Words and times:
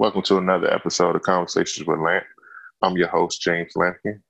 Welcome 0.00 0.22
to 0.22 0.38
another 0.38 0.72
episode 0.72 1.16
of 1.16 1.22
Conversations 1.22 1.84
with 1.84 1.98
Lamp. 1.98 2.22
I'm 2.82 2.96
your 2.96 3.08
host, 3.08 3.40
James 3.40 3.72
Lampkin, 3.76 4.20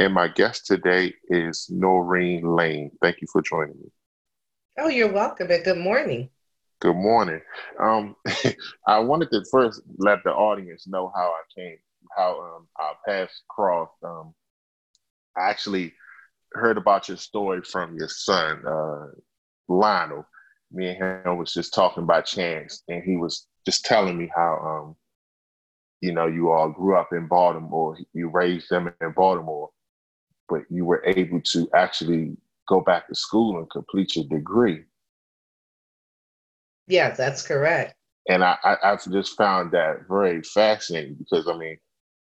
and 0.00 0.12
my 0.12 0.26
guest 0.26 0.66
today 0.66 1.14
is 1.28 1.68
Noreen 1.70 2.44
Lane. 2.44 2.90
Thank 3.00 3.20
you 3.20 3.28
for 3.32 3.40
joining 3.40 3.76
me. 3.76 3.92
Oh, 4.76 4.88
you're 4.88 5.12
welcome, 5.12 5.52
and 5.52 5.62
good 5.62 5.78
morning. 5.78 6.30
Good 6.80 6.96
morning. 6.96 7.40
Um, 7.80 8.16
I 8.88 8.98
wanted 8.98 9.30
to 9.30 9.44
first 9.52 9.82
let 9.98 10.18
the 10.24 10.32
audience 10.32 10.88
know 10.88 11.12
how 11.14 11.28
I 11.28 11.42
came, 11.56 11.78
how 12.16 12.40
um, 12.40 12.66
our 12.80 12.96
paths 13.06 13.40
crossed. 13.48 13.92
Um, 14.02 14.34
I 15.38 15.48
actually 15.48 15.94
heard 16.54 16.76
about 16.76 17.06
your 17.06 17.18
story 17.18 17.62
from 17.62 17.96
your 17.96 18.08
son, 18.08 18.64
uh, 18.66 19.06
Lionel. 19.68 20.26
Me 20.72 20.88
and 20.88 21.24
him 21.24 21.38
was 21.38 21.52
just 21.52 21.72
talking 21.72 22.04
by 22.04 22.20
chance, 22.20 22.82
and 22.88 23.04
he 23.04 23.16
was 23.16 23.46
just 23.64 23.84
telling 23.84 24.18
me 24.18 24.28
how, 24.34 24.58
um, 24.58 24.96
you 26.00 26.12
know, 26.12 26.26
you 26.26 26.50
all 26.50 26.68
grew 26.70 26.96
up 26.96 27.12
in 27.12 27.26
Baltimore, 27.26 27.96
you 28.12 28.28
raised 28.28 28.68
them 28.70 28.92
in 29.00 29.12
Baltimore, 29.12 29.70
but 30.48 30.62
you 30.70 30.84
were 30.84 31.02
able 31.06 31.40
to 31.40 31.68
actually 31.74 32.36
go 32.68 32.80
back 32.80 33.08
to 33.08 33.14
school 33.14 33.58
and 33.58 33.70
complete 33.70 34.16
your 34.16 34.26
degree. 34.26 34.84
Yeah, 36.86 37.10
that's 37.10 37.46
correct. 37.46 37.94
And 38.28 38.42
I, 38.44 38.56
I, 38.64 38.76
I've 38.82 39.10
just 39.10 39.36
found 39.36 39.72
that 39.72 40.06
very 40.08 40.42
fascinating 40.42 41.14
because 41.14 41.48
I 41.48 41.56
mean, 41.56 41.78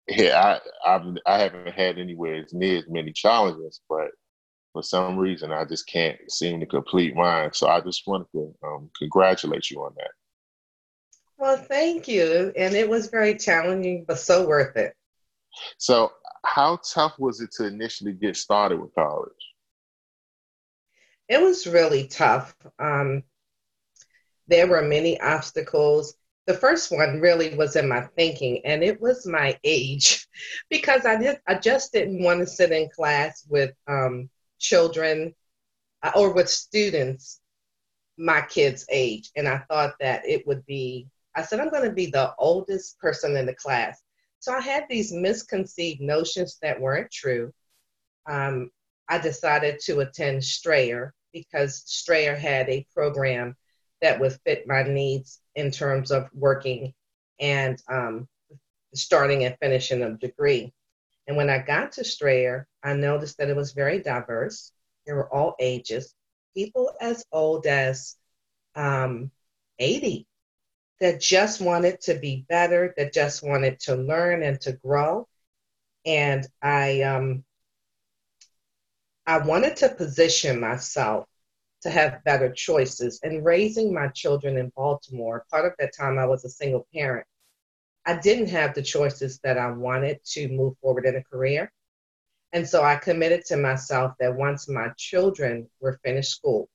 yeah, 0.07 0.59
I 0.85 0.95
I've 0.95 1.17
I 1.25 1.39
haven't 1.39 1.73
had 1.73 1.97
anywhere 1.97 2.43
as 2.43 2.53
near 2.53 2.79
as 2.79 2.85
many 2.89 3.11
challenges, 3.11 3.81
but 3.89 4.09
for 4.73 4.83
some 4.83 5.17
reason 5.17 5.51
I 5.51 5.65
just 5.65 5.87
can't 5.87 6.17
seem 6.31 6.59
to 6.59 6.65
complete 6.65 7.15
mine. 7.15 7.51
So 7.53 7.67
I 7.67 7.81
just 7.81 8.07
wanted 8.07 8.27
to 8.33 8.53
um, 8.63 8.89
congratulate 8.97 9.69
you 9.69 9.81
on 9.83 9.93
that. 9.97 10.11
Well, 11.39 11.55
thank 11.55 12.09
you. 12.09 12.51
And 12.57 12.75
it 12.75 12.87
was 12.87 13.07
very 13.07 13.33
challenging, 13.33 14.03
but 14.05 14.19
so 14.19 14.45
worth 14.45 14.75
it. 14.75 14.93
So, 15.77 16.11
how 16.45 16.79
tough 16.93 17.17
was 17.17 17.39
it 17.39 17.51
to 17.53 17.65
initially 17.65 18.11
get 18.11 18.35
started 18.35 18.79
with 18.79 18.93
college? 18.93 19.31
It 21.29 21.41
was 21.41 21.65
really 21.65 22.07
tough. 22.07 22.53
Um, 22.77 23.23
there 24.47 24.67
were 24.67 24.81
many 24.81 25.19
obstacles. 25.21 26.15
The 26.45 26.53
first 26.55 26.91
one 26.91 27.21
really 27.21 27.55
was 27.55 27.75
in 27.77 27.87
my 27.87 28.01
thinking, 28.17 28.65
and 28.65 28.83
it 28.83 28.99
was 28.99 29.25
my 29.25 29.57
age, 29.63 30.27
because 30.69 31.05
I 31.05 31.15
did 31.15 31.39
I 31.47 31.55
just 31.55 31.93
didn't 31.93 32.21
want 32.21 32.39
to 32.41 32.47
sit 32.47 32.71
in 32.71 32.89
class 32.89 33.45
with 33.47 33.73
um, 33.87 34.29
children 34.57 35.33
uh, 36.03 36.11
or 36.15 36.33
with 36.33 36.49
students 36.49 37.39
my 38.17 38.41
kids' 38.41 38.85
age, 38.89 39.31
and 39.37 39.47
I 39.47 39.59
thought 39.69 39.93
that 40.01 40.27
it 40.27 40.45
would 40.45 40.65
be. 40.65 41.07
I 41.35 41.43
said 41.43 41.59
I'm 41.59 41.69
going 41.69 41.87
to 41.87 41.95
be 41.95 42.07
the 42.07 42.33
oldest 42.37 42.99
person 42.99 43.37
in 43.37 43.45
the 43.45 43.55
class, 43.55 44.01
so 44.39 44.53
I 44.53 44.61
had 44.61 44.85
these 44.89 45.11
misconceived 45.11 46.01
notions 46.01 46.57
that 46.61 46.79
weren't 46.79 47.11
true. 47.11 47.53
Um, 48.25 48.71
I 49.07 49.17
decided 49.17 49.79
to 49.85 49.99
attend 49.99 50.43
Strayer 50.43 51.13
because 51.33 51.83
Strayer 51.85 52.35
had 52.35 52.69
a 52.69 52.85
program 52.93 53.55
that 54.01 54.19
would 54.19 54.37
fit 54.45 54.67
my 54.67 54.83
needs 54.83 55.41
in 55.55 55.71
terms 55.71 56.11
of 56.11 56.29
working 56.33 56.93
and 57.39 57.81
um, 57.91 58.27
starting 58.93 59.43
and 59.43 59.57
finishing 59.61 60.01
a 60.01 60.11
degree. 60.11 60.73
And 61.27 61.37
when 61.37 61.49
I 61.49 61.59
got 61.59 61.93
to 61.93 62.03
Strayer, 62.03 62.67
I 62.83 62.93
noticed 62.93 63.37
that 63.37 63.49
it 63.49 63.55
was 63.55 63.73
very 63.73 63.99
diverse. 63.99 64.71
There 65.05 65.15
were 65.15 65.31
all 65.33 65.55
ages, 65.59 66.13
people 66.55 66.91
as 67.01 67.25
old 67.31 67.65
as 67.65 68.15
um, 68.75 69.31
80 69.79 70.27
that 70.99 71.21
just 71.21 71.61
wanted 71.61 72.01
to 72.01 72.15
be 72.15 72.45
better, 72.49 72.93
that 72.97 73.13
just 73.13 73.43
wanted 73.43 73.79
to 73.81 73.95
learn 73.95 74.43
and 74.43 74.59
to 74.61 74.73
grow. 74.73 75.27
And 76.05 76.45
I, 76.61 77.01
um, 77.01 77.43
I 79.25 79.37
wanted 79.37 79.77
to 79.77 79.89
position 79.89 80.59
myself 80.59 81.27
to 81.81 81.89
have 81.89 82.23
better 82.23 82.51
choices. 82.51 83.19
And 83.23 83.45
raising 83.45 83.93
my 83.93 84.07
children 84.09 84.57
in 84.57 84.71
Baltimore, 84.75 85.45
part 85.49 85.65
of 85.65 85.73
that 85.79 85.95
time 85.95 86.17
I 86.17 86.25
was 86.25 86.43
a 86.43 86.49
single 86.49 86.87
parent. 86.93 87.25
I 88.05 88.17
didn't 88.17 88.49
have 88.49 88.73
the 88.73 88.81
choices 88.81 89.39
that 89.43 89.57
I 89.57 89.71
wanted 89.71 90.19
to 90.31 90.49
move 90.49 90.75
forward 90.81 91.05
in 91.05 91.15
a 91.15 91.23
career. 91.23 91.71
And 92.51 92.67
so 92.67 92.83
I 92.83 92.95
committed 92.95 93.45
to 93.45 93.57
myself 93.57 94.13
that 94.19 94.35
once 94.35 94.67
my 94.67 94.89
children 94.97 95.69
were 95.79 95.99
finished 96.03 96.31
school, 96.31 96.67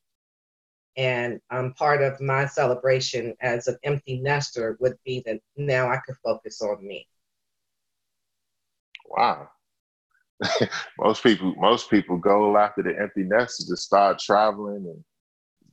and 0.96 1.40
um, 1.50 1.74
part 1.74 2.02
of 2.02 2.20
my 2.20 2.46
celebration 2.46 3.34
as 3.40 3.66
an 3.66 3.76
empty 3.82 4.20
nester 4.20 4.76
would 4.80 4.96
be 5.04 5.22
that 5.26 5.40
now 5.56 5.90
I 5.90 5.98
could 5.98 6.16
focus 6.22 6.60
on 6.62 6.86
me. 6.86 7.08
Wow. 9.06 9.48
most 10.98 11.22
people 11.22 11.54
most 11.56 11.88
people 11.88 12.18
go 12.18 12.56
after 12.56 12.82
the 12.82 12.98
empty 13.00 13.22
nest 13.22 13.68
to 13.68 13.76
start 13.76 14.18
traveling 14.18 14.86
and 14.86 15.04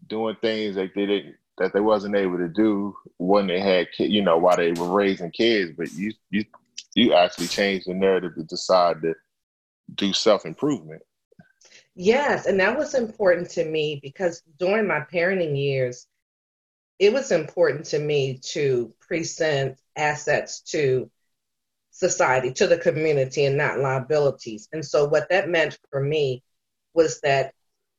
doing 0.07 0.35
things 0.41 0.75
that 0.75 0.91
they 0.95 1.05
didn't 1.05 1.35
that 1.57 1.73
they 1.73 1.79
wasn't 1.79 2.15
able 2.15 2.37
to 2.37 2.47
do 2.47 2.95
when 3.17 3.47
they 3.47 3.59
had 3.59 3.87
you 3.97 4.21
know 4.21 4.37
while 4.37 4.55
they 4.55 4.71
were 4.73 4.93
raising 4.93 5.31
kids 5.31 5.71
but 5.75 5.91
you 5.93 6.13
you 6.29 6.45
you 6.95 7.13
actually 7.13 7.47
changed 7.47 7.87
the 7.87 7.93
narrative 7.93 8.35
to 8.35 8.43
decide 8.43 9.01
to 9.01 9.13
do 9.95 10.13
self-improvement 10.13 11.01
yes 12.01 12.45
and 12.45 12.59
that 12.59 12.77
was 12.77 12.93
important 12.93 13.49
to 13.49 13.63
me 13.63 13.99
because 14.01 14.41
during 14.59 14.87
my 14.87 14.99
parenting 15.13 15.57
years 15.57 16.07
it 16.99 17.11
was 17.11 17.31
important 17.31 17.85
to 17.85 17.97
me 17.97 18.37
to 18.37 18.93
present 18.99 19.79
assets 19.95 20.61
to 20.61 21.09
society, 21.91 22.51
to 22.53 22.67
the 22.67 22.77
community, 22.77 23.45
and 23.45 23.57
not 23.57 23.79
liabilities. 23.79 24.67
And 24.71 24.85
so, 24.85 25.07
what 25.07 25.29
that 25.29 25.49
meant 25.49 25.77
for 25.89 26.01
me 26.01 26.43
was 26.93 27.19
that 27.21 27.53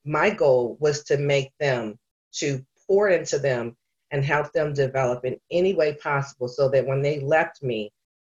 my 0.05 0.31
goal 0.31 0.77
was 0.81 1.05
to 1.05 1.19
make 1.19 1.51
them, 1.59 1.99
to 2.35 2.65
pour 2.87 3.09
into 3.09 3.39
them, 3.39 3.77
and 4.11 4.25
help 4.25 4.53
them 4.53 4.73
develop 4.73 5.25
in 5.25 5.39
any 5.51 5.75
way 5.75 5.95
possible 5.95 6.49
so 6.49 6.69
that 6.69 6.87
when 6.87 7.03
they 7.03 7.21
left 7.21 7.63
me, 7.63 7.91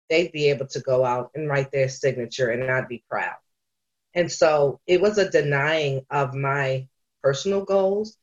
they'd 0.09 0.31
be 0.31 0.49
able 0.49 0.67
to 0.67 0.79
go 0.79 1.05
out 1.05 1.31
and 1.35 1.47
write 1.47 1.71
their 1.71 1.89
signature 1.89 2.49
and 2.49 2.69
I'd 2.69 2.87
be 2.87 3.03
proud. 3.09 3.35
And 4.17 4.31
so 4.31 4.79
it 4.87 4.99
was 4.99 5.19
a 5.19 5.29
denying 5.29 6.03
of 6.09 6.33
my 6.33 6.87
personal 7.21 7.63
goals 7.63 8.17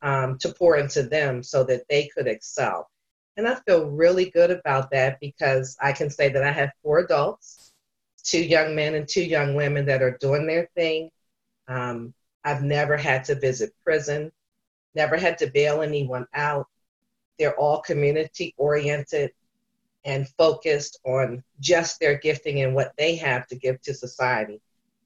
um, 0.00 0.38
to 0.38 0.54
pour 0.54 0.76
into 0.76 1.02
them 1.02 1.42
so 1.42 1.64
that 1.64 1.82
they 1.90 2.06
could 2.06 2.28
excel. 2.28 2.88
And 3.36 3.48
I 3.48 3.56
feel 3.66 3.90
really 3.90 4.30
good 4.30 4.52
about 4.52 4.92
that 4.92 5.18
because 5.18 5.76
I 5.82 5.90
can 5.90 6.08
say 6.08 6.28
that 6.28 6.44
I 6.44 6.52
have 6.52 6.70
four 6.84 7.00
adults, 7.00 7.72
two 8.22 8.44
young 8.44 8.76
men 8.76 8.94
and 8.94 9.08
two 9.08 9.24
young 9.24 9.56
women 9.56 9.86
that 9.86 10.02
are 10.02 10.16
doing 10.20 10.46
their 10.46 10.68
thing. 10.76 11.10
Um, 11.66 12.14
I've 12.44 12.62
never 12.62 12.96
had 12.96 13.24
to 13.24 13.34
visit 13.34 13.74
prison, 13.82 14.30
never 14.94 15.16
had 15.16 15.38
to 15.38 15.48
bail 15.48 15.82
anyone 15.82 16.28
out. 16.32 16.68
They're 17.40 17.58
all 17.58 17.80
community 17.80 18.54
oriented 18.56 19.32
and 20.04 20.28
focused 20.38 21.00
on 21.04 21.42
just 21.58 21.98
their 21.98 22.18
gifting 22.18 22.62
and 22.62 22.72
what 22.72 22.92
they 22.96 23.16
have 23.16 23.48
to 23.48 23.56
give 23.56 23.82
to 23.82 23.94
society. 23.94 24.60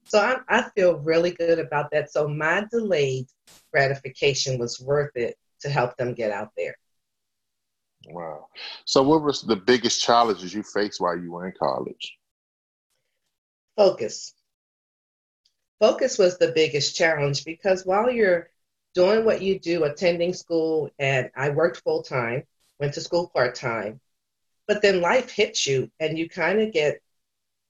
So 0.09 0.19
I, 0.19 0.37
I 0.49 0.69
feel 0.71 0.97
really 0.97 1.31
good 1.31 1.59
about 1.59 1.91
that. 1.91 2.11
So 2.11 2.27
my 2.27 2.65
delayed 2.71 3.27
gratification 3.71 4.57
was 4.57 4.79
worth 4.79 5.15
it 5.15 5.37
to 5.61 5.69
help 5.69 5.95
them 5.97 6.13
get 6.13 6.31
out 6.31 6.49
there. 6.57 6.75
Wow. 8.07 8.47
So, 8.85 9.03
what 9.03 9.21
was 9.21 9.41
the 9.41 9.55
biggest 9.55 10.01
challenges 10.01 10.53
you 10.53 10.63
faced 10.63 11.01
while 11.01 11.17
you 11.17 11.31
were 11.31 11.45
in 11.45 11.53
college? 11.59 12.17
Focus. 13.75 14.33
Focus 15.79 16.17
was 16.17 16.37
the 16.37 16.53
biggest 16.53 16.95
challenge 16.95 17.45
because 17.45 17.85
while 17.85 18.09
you're 18.09 18.49
doing 18.95 19.25
what 19.25 19.41
you 19.41 19.59
do, 19.59 19.83
attending 19.83 20.33
school, 20.33 20.89
and 20.97 21.29
I 21.35 21.49
worked 21.49 21.81
full 21.83 22.03
time, 22.03 22.43
went 22.79 22.93
to 22.95 23.01
school 23.01 23.29
part 23.33 23.55
time, 23.55 23.99
but 24.67 24.81
then 24.81 25.01
life 25.01 25.29
hits 25.29 25.67
you 25.67 25.91
and 25.99 26.17
you 26.17 26.29
kind 26.29 26.61
of 26.61 26.73
get 26.73 27.01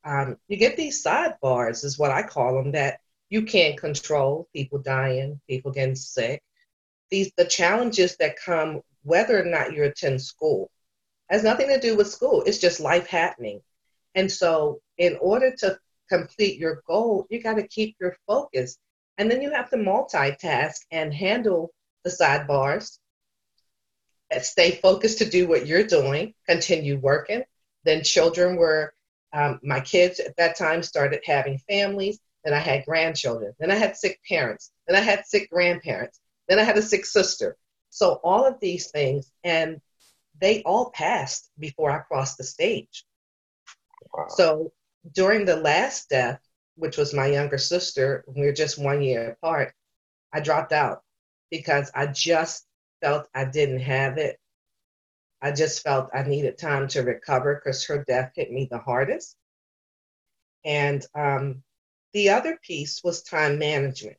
um, 0.03 0.37
you 0.47 0.57
get 0.57 0.77
these 0.77 1.03
sidebars 1.03 1.83
is 1.83 1.99
what 1.99 2.11
I 2.11 2.23
call 2.23 2.55
them 2.55 2.71
that 2.71 2.99
you 3.29 3.43
can't 3.43 3.77
control 3.77 4.47
people 4.53 4.79
dying, 4.79 5.39
people 5.47 5.71
getting 5.71 5.95
sick. 5.95 6.41
These 7.11 7.31
the 7.37 7.45
challenges 7.45 8.17
that 8.17 8.39
come 8.39 8.81
whether 9.03 9.39
or 9.39 9.45
not 9.45 9.73
you 9.73 9.83
attend 9.83 10.21
school. 10.21 10.69
Has 11.29 11.43
nothing 11.43 11.67
to 11.67 11.79
do 11.79 11.95
with 11.95 12.09
school. 12.09 12.43
It's 12.45 12.57
just 12.57 12.79
life 12.79 13.07
happening. 13.07 13.61
And 14.15 14.31
so, 14.31 14.81
in 14.97 15.17
order 15.21 15.55
to 15.57 15.79
complete 16.09 16.59
your 16.59 16.81
goal, 16.87 17.27
you 17.29 17.41
got 17.41 17.55
to 17.55 17.67
keep 17.67 17.95
your 17.99 18.17
focus. 18.25 18.77
And 19.17 19.29
then 19.29 19.41
you 19.41 19.51
have 19.51 19.69
to 19.69 19.77
multitask 19.77 20.77
and 20.91 21.13
handle 21.13 21.71
the 22.03 22.09
sidebars. 22.09 22.97
Stay 24.41 24.71
focused 24.71 25.19
to 25.19 25.29
do 25.29 25.47
what 25.47 25.67
you're 25.67 25.85
doing, 25.85 26.33
continue 26.47 26.97
working. 26.97 27.43
Then, 27.83 28.03
children 28.03 28.55
were, 28.55 28.93
um, 29.33 29.59
my 29.63 29.79
kids 29.79 30.19
at 30.19 30.35
that 30.37 30.57
time 30.57 30.83
started 30.83 31.21
having 31.25 31.59
families. 31.69 32.19
Then 32.43 32.53
I 32.53 32.59
had 32.59 32.85
grandchildren. 32.85 33.53
Then 33.59 33.71
I 33.71 33.75
had 33.75 33.97
sick 33.97 34.19
parents. 34.27 34.71
Then 34.87 34.95
I 34.95 35.01
had 35.01 35.25
sick 35.25 35.49
grandparents. 35.49 36.19
Then 36.47 36.59
I 36.59 36.63
had 36.63 36.77
a 36.77 36.81
sick 36.81 37.05
sister. 37.05 37.57
So 37.89 38.19
all 38.23 38.45
of 38.45 38.59
these 38.59 38.91
things, 38.91 39.31
and 39.43 39.81
they 40.39 40.63
all 40.63 40.91
passed 40.91 41.49
before 41.59 41.91
I 41.91 41.99
crossed 41.99 42.37
the 42.37 42.43
stage. 42.43 43.05
Wow. 44.13 44.27
So 44.29 44.71
during 45.13 45.45
the 45.45 45.57
last 45.57 46.09
death, 46.09 46.39
which 46.75 46.97
was 46.97 47.13
my 47.13 47.27
younger 47.27 47.57
sister, 47.57 48.23
we 48.27 48.45
were 48.45 48.53
just 48.53 48.79
one 48.79 49.01
year 49.01 49.31
apart, 49.31 49.73
I 50.33 50.39
dropped 50.39 50.71
out 50.71 51.03
because 51.51 51.91
I 51.93 52.07
just 52.07 52.65
felt 53.01 53.27
I 53.33 53.45
didn't 53.45 53.81
have 53.81 54.17
it. 54.17 54.39
I 55.41 55.51
just 55.51 55.83
felt 55.83 56.09
I 56.13 56.23
needed 56.23 56.57
time 56.57 56.87
to 56.89 57.01
recover 57.01 57.55
because 57.55 57.85
her 57.85 58.03
death 58.03 58.33
hit 58.35 58.51
me 58.51 58.67
the 58.69 58.79
hardest. 58.79 59.35
And 60.65 61.05
um, 61.15 61.63
the 62.13 62.29
other 62.29 62.57
piece 62.61 63.01
was 63.03 63.23
time 63.23 63.57
management. 63.57 64.17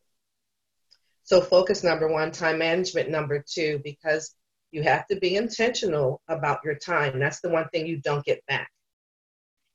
So, 1.24 1.40
focus 1.40 1.84
number 1.84 2.08
one, 2.08 2.32
time 2.32 2.58
management 2.58 3.10
number 3.10 3.44
two, 3.46 3.80
because 3.84 4.34
you 4.72 4.82
have 4.82 5.06
to 5.08 5.16
be 5.16 5.36
intentional 5.36 6.22
about 6.28 6.64
your 6.64 6.76
time. 6.76 7.18
That's 7.18 7.40
the 7.40 7.50
one 7.50 7.68
thing 7.68 7.86
you 7.86 7.98
don't 7.98 8.24
get 8.24 8.44
back. 8.46 8.70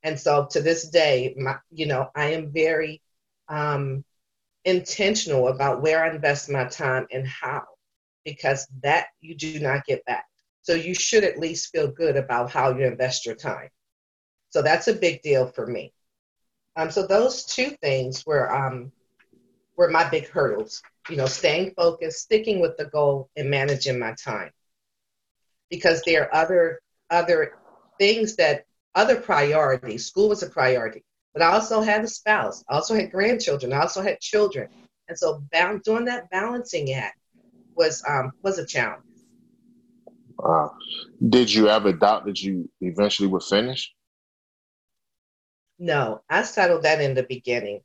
And 0.03 0.19
so, 0.19 0.47
to 0.51 0.61
this 0.61 0.89
day, 0.89 1.35
my, 1.37 1.57
you 1.71 1.85
know, 1.85 2.09
I 2.15 2.31
am 2.33 2.51
very 2.51 3.01
um, 3.47 4.03
intentional 4.65 5.49
about 5.49 5.81
where 5.81 6.03
I 6.03 6.09
invest 6.09 6.49
my 6.49 6.65
time 6.65 7.07
and 7.11 7.27
how, 7.27 7.63
because 8.23 8.67
that 8.81 9.07
you 9.21 9.35
do 9.35 9.59
not 9.59 9.85
get 9.85 10.03
back. 10.05 10.25
So 10.65 10.73
you 10.73 10.95
should 10.95 11.23
at 11.23 11.37
least 11.37 11.71
feel 11.71 11.87
good 11.87 12.17
about 12.17 12.49
how 12.49 12.75
you 12.75 12.85
invest 12.85 13.23
your 13.23 13.35
time. 13.35 13.69
So 14.49 14.63
that's 14.63 14.87
a 14.87 14.93
big 14.93 15.21
deal 15.21 15.45
for 15.45 15.67
me. 15.67 15.93
Um, 16.75 16.89
so 16.89 17.05
those 17.05 17.45
two 17.45 17.69
things 17.83 18.25
were 18.25 18.51
um, 18.51 18.91
were 19.77 19.91
my 19.91 20.09
big 20.09 20.27
hurdles. 20.27 20.81
You 21.07 21.17
know, 21.17 21.27
staying 21.27 21.75
focused, 21.77 22.21
sticking 22.21 22.61
with 22.61 22.77
the 22.77 22.85
goal, 22.85 23.29
and 23.35 23.51
managing 23.51 23.99
my 23.99 24.15
time. 24.15 24.49
Because 25.69 26.01
there 26.01 26.23
are 26.23 26.35
other 26.35 26.79
other 27.11 27.53
things 27.99 28.35
that 28.37 28.65
other 28.95 29.17
priorities. 29.17 30.07
School 30.07 30.29
was 30.29 30.41
a 30.41 30.49
priority, 30.49 31.03
but 31.35 31.43
I 31.43 31.51
also 31.51 31.81
had 31.81 32.03
a 32.03 32.07
spouse. 32.07 32.63
I 32.67 32.73
also 32.73 32.95
had 32.95 33.11
grandchildren. 33.11 33.71
I 33.71 33.81
also 33.81 34.01
had 34.01 34.19
children, 34.19 34.67
and 35.07 35.17
so 35.17 35.43
doing 35.85 36.05
that 36.05 36.31
balancing 36.31 36.91
act 36.93 37.19
was 37.75 38.03
um, 38.09 38.31
was 38.41 38.57
a 38.57 38.65
challenge. 38.65 39.03
Wow. 40.37 40.75
Did 41.29 41.51
you 41.53 41.69
ever 41.69 41.93
doubt 41.93 42.25
that 42.25 42.41
you 42.41 42.69
eventually 42.81 43.27
would 43.27 43.43
finish? 43.43 43.93
No, 45.79 46.21
I 46.29 46.43
settled 46.43 46.83
that 46.83 47.01
in 47.01 47.13
the 47.13 47.23
beginning 47.23 47.81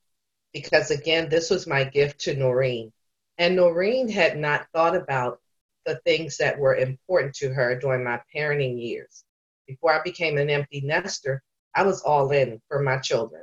because, 0.53 0.91
again, 0.91 1.29
this 1.29 1.51
was 1.51 1.67
my 1.67 1.85
gift 1.85 2.21
to 2.23 2.35
Noreen. 2.35 2.93
And 3.39 3.57
Noreen 3.57 4.09
had 4.09 4.37
not 4.37 4.67
thought 4.73 4.95
about 4.95 5.41
the 5.87 6.01
things 6.05 6.37
that 6.37 6.59
were 6.59 6.77
important 6.77 7.35
to 7.37 7.53
her 7.53 7.79
during 7.79 8.05
my 8.05 8.21
parenting 8.35 8.81
years. 8.81 9.25
Before 9.67 9.93
I 9.93 10.03
became 10.03 10.37
an 10.37 10.51
empty 10.51 10.83
nester, 10.83 11.43
I 11.75 11.85
was 11.85 12.03
all 12.03 12.31
in 12.33 12.61
for 12.69 12.83
my 12.83 12.99
children. 12.99 13.43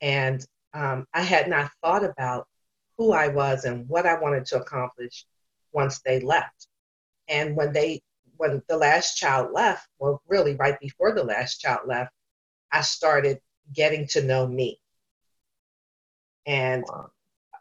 And 0.00 0.46
um, 0.74 1.06
I 1.12 1.22
had 1.22 1.48
not 1.48 1.70
thought 1.82 2.04
about 2.04 2.46
who 2.96 3.12
I 3.12 3.28
was 3.28 3.64
and 3.64 3.88
what 3.88 4.06
I 4.06 4.18
wanted 4.18 4.46
to 4.46 4.60
accomplish 4.60 5.26
once 5.72 6.00
they 6.00 6.20
left. 6.20 6.68
And 7.28 7.56
when 7.56 7.72
they 7.72 8.00
when 8.38 8.62
the 8.68 8.76
last 8.76 9.16
child 9.16 9.52
left, 9.52 9.86
well, 9.98 10.22
really 10.26 10.54
right 10.54 10.78
before 10.80 11.12
the 11.12 11.24
last 11.24 11.60
child 11.60 11.80
left, 11.86 12.12
I 12.72 12.80
started 12.80 13.40
getting 13.74 14.06
to 14.08 14.22
know 14.22 14.46
me 14.46 14.80
and 16.46 16.84
wow. 16.88 17.10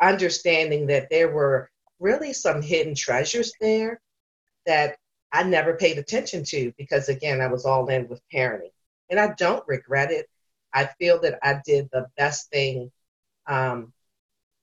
understanding 0.01 0.87
that 0.87 1.09
there 1.09 1.29
were 1.29 1.69
really 1.99 2.31
some 2.31 2.61
hidden 2.61 2.95
treasures 2.95 3.51
there 3.59 3.99
that 4.65 4.97
I 5.33 5.43
never 5.43 5.75
paid 5.75 5.97
attention 5.97 6.43
to 6.45 6.71
because, 6.77 7.09
again, 7.09 7.41
I 7.41 7.47
was 7.47 7.65
all 7.65 7.87
in 7.89 8.07
with 8.07 8.21
parenting. 8.33 8.71
And 9.09 9.19
I 9.19 9.33
don't 9.33 9.67
regret 9.67 10.11
it. 10.11 10.27
I 10.73 10.85
feel 10.99 11.19
that 11.21 11.39
I 11.43 11.61
did 11.65 11.89
the 11.91 12.07
best 12.17 12.49
thing 12.49 12.91
um, 13.47 13.93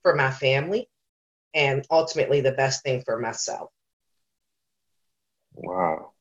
for 0.02 0.14
my 0.14 0.30
family 0.30 0.88
and 1.54 1.86
ultimately 1.90 2.40
the 2.40 2.52
best 2.52 2.82
thing 2.82 3.02
for 3.02 3.18
myself. 3.18 3.70
Wow. 5.54 6.12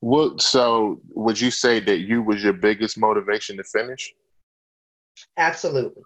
Well, 0.00 0.38
so 0.38 1.00
would 1.10 1.40
you 1.40 1.50
say 1.50 1.80
that 1.80 1.98
you 1.98 2.22
was 2.22 2.42
your 2.42 2.52
biggest 2.52 2.98
motivation 2.98 3.56
to 3.58 3.64
finish? 3.64 4.12
Absolutely. 5.36 6.02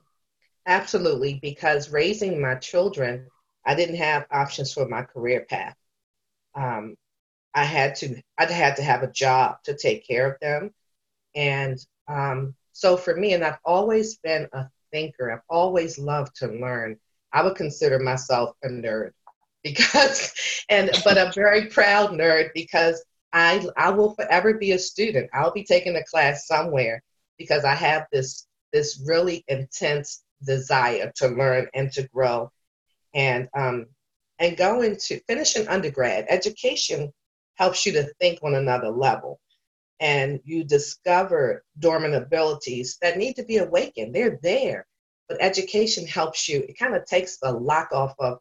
Absolutely. 0.66 1.38
Because 1.42 1.90
raising 1.90 2.40
my 2.40 2.56
children, 2.56 3.28
I 3.64 3.74
didn't 3.74 3.96
have 3.96 4.26
options 4.30 4.72
for 4.72 4.88
my 4.88 5.02
career 5.02 5.46
path. 5.48 5.76
Um, 6.54 6.96
I 7.54 7.64
had 7.64 7.94
to 7.96 8.20
I 8.38 8.46
had 8.46 8.76
to 8.76 8.82
have 8.82 9.02
a 9.02 9.10
job 9.10 9.58
to 9.64 9.76
take 9.76 10.06
care 10.06 10.32
of 10.32 10.40
them. 10.40 10.72
And 11.34 11.78
um, 12.08 12.54
so 12.72 12.96
for 12.96 13.14
me, 13.16 13.34
and 13.34 13.44
I've 13.44 13.58
always 13.64 14.18
been 14.18 14.48
a 14.52 14.66
thinker, 14.92 15.32
I've 15.32 15.46
always 15.48 15.98
loved 15.98 16.36
to 16.36 16.48
learn. 16.48 16.98
I 17.32 17.42
would 17.42 17.56
consider 17.56 17.98
myself 17.98 18.56
a 18.62 18.68
nerd 18.68 19.12
because 19.64 20.32
and 20.68 20.90
but 21.04 21.18
a 21.18 21.32
very 21.34 21.66
proud 21.66 22.10
nerd 22.10 22.50
because 22.54 23.04
I 23.32 23.66
I 23.76 23.90
will 23.90 24.14
forever 24.14 24.54
be 24.54 24.72
a 24.72 24.78
student. 24.78 25.30
I'll 25.32 25.52
be 25.52 25.64
taking 25.64 25.96
a 25.96 26.04
class 26.04 26.46
somewhere 26.46 27.02
because 27.38 27.64
I 27.64 27.74
have 27.74 28.06
this 28.12 28.46
this 28.72 29.02
really 29.06 29.44
intense 29.48 30.22
desire 30.44 31.10
to 31.16 31.28
learn 31.28 31.68
and 31.74 31.90
to 31.92 32.06
grow. 32.08 32.52
And 33.14 33.48
um 33.54 33.86
and 34.38 34.56
going 34.56 34.96
to 34.96 35.20
finish 35.20 35.56
an 35.56 35.68
undergrad 35.68 36.26
education 36.28 37.12
helps 37.54 37.86
you 37.86 37.92
to 37.92 38.04
think 38.20 38.40
on 38.42 38.54
another 38.54 38.90
level. 38.90 39.40
And 40.00 40.40
you 40.44 40.64
discover 40.64 41.64
dormant 41.78 42.14
abilities 42.14 42.98
that 43.00 43.16
need 43.16 43.36
to 43.36 43.44
be 43.44 43.58
awakened. 43.58 44.14
They're 44.14 44.38
there 44.42 44.86
but 45.28 45.38
education 45.40 46.06
helps 46.06 46.48
you. 46.48 46.64
It 46.68 46.78
kind 46.78 46.94
of 46.94 47.06
takes 47.06 47.38
the 47.38 47.50
lock 47.50 47.92
off 47.92 48.14
of 48.18 48.38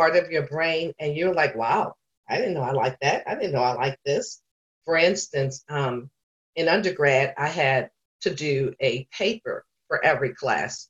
part 0.00 0.16
of 0.16 0.30
your 0.30 0.46
brain 0.46 0.94
and 0.98 1.14
you're 1.14 1.34
like 1.34 1.54
wow 1.54 1.92
i 2.26 2.38
didn't 2.38 2.54
know 2.54 2.62
i 2.62 2.70
like 2.70 2.98
that. 3.00 3.22
I 3.26 3.34
didn't 3.34 3.52
know 3.52 3.62
i 3.62 3.74
like 3.74 3.98
this. 4.06 4.40
For 4.86 4.96
instance 4.96 5.62
um, 5.68 6.08
in 6.56 6.68
undergrad 6.68 7.34
i 7.36 7.48
had 7.48 7.90
to 8.22 8.34
do 8.34 8.72
a 8.80 9.06
paper 9.12 9.62
for 9.88 10.02
every 10.02 10.32
class. 10.32 10.88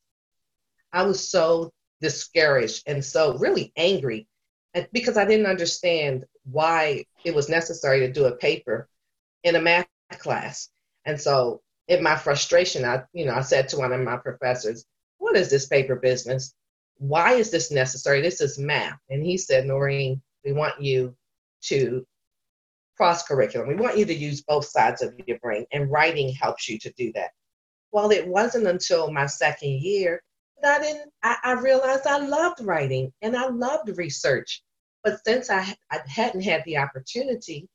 I 0.92 1.02
was 1.02 1.28
so 1.28 1.72
discouraged 2.00 2.84
and 2.86 3.04
so 3.04 3.36
really 3.38 3.72
angry 3.76 4.28
because 4.92 5.16
i 5.16 5.24
didn't 5.24 5.54
understand 5.54 6.24
why 6.44 7.04
it 7.24 7.34
was 7.34 7.48
necessary 7.48 7.98
to 8.00 8.12
do 8.12 8.26
a 8.26 8.36
paper 8.36 8.88
in 9.42 9.56
a 9.56 9.60
math 9.60 9.88
class. 10.20 10.68
And 11.04 11.20
so 11.20 11.62
in 11.88 12.00
my 12.00 12.14
frustration 12.14 12.84
i 12.84 13.02
you 13.12 13.24
know 13.24 13.34
i 13.34 13.40
said 13.40 13.68
to 13.68 13.76
one 13.76 13.92
of 13.92 14.00
my 14.00 14.16
professors 14.16 14.84
what 15.18 15.36
is 15.36 15.50
this 15.50 15.66
paper 15.66 15.96
business 15.96 16.54
why 17.00 17.32
is 17.32 17.50
this 17.50 17.70
necessary? 17.70 18.20
This 18.20 18.42
is 18.42 18.58
math. 18.58 18.98
And 19.08 19.24
he 19.24 19.38
said, 19.38 19.64
Noreen, 19.64 20.20
we 20.44 20.52
want 20.52 20.80
you 20.82 21.16
to 21.62 22.06
cross 22.96 23.22
curriculum. 23.22 23.68
We 23.68 23.74
want 23.74 23.96
you 23.96 24.04
to 24.04 24.14
use 24.14 24.42
both 24.42 24.66
sides 24.66 25.00
of 25.00 25.14
your 25.26 25.38
brain, 25.38 25.64
and 25.72 25.90
writing 25.90 26.34
helps 26.34 26.68
you 26.68 26.78
to 26.80 26.92
do 26.98 27.10
that. 27.14 27.30
Well, 27.90 28.10
it 28.10 28.28
wasn't 28.28 28.66
until 28.66 29.10
my 29.10 29.24
second 29.24 29.80
year 29.80 30.22
that 30.60 30.78
I 30.78 30.84
didn't. 30.84 31.10
I, 31.22 31.36
I 31.42 31.52
realized 31.52 32.06
I 32.06 32.18
loved 32.18 32.60
writing 32.60 33.10
and 33.22 33.34
I 33.34 33.48
loved 33.48 33.96
research, 33.96 34.62
but 35.02 35.24
since 35.26 35.48
I, 35.48 35.74
I 35.90 36.00
hadn't 36.06 36.42
had 36.42 36.62
the 36.66 36.76
opportunity, 36.76 37.66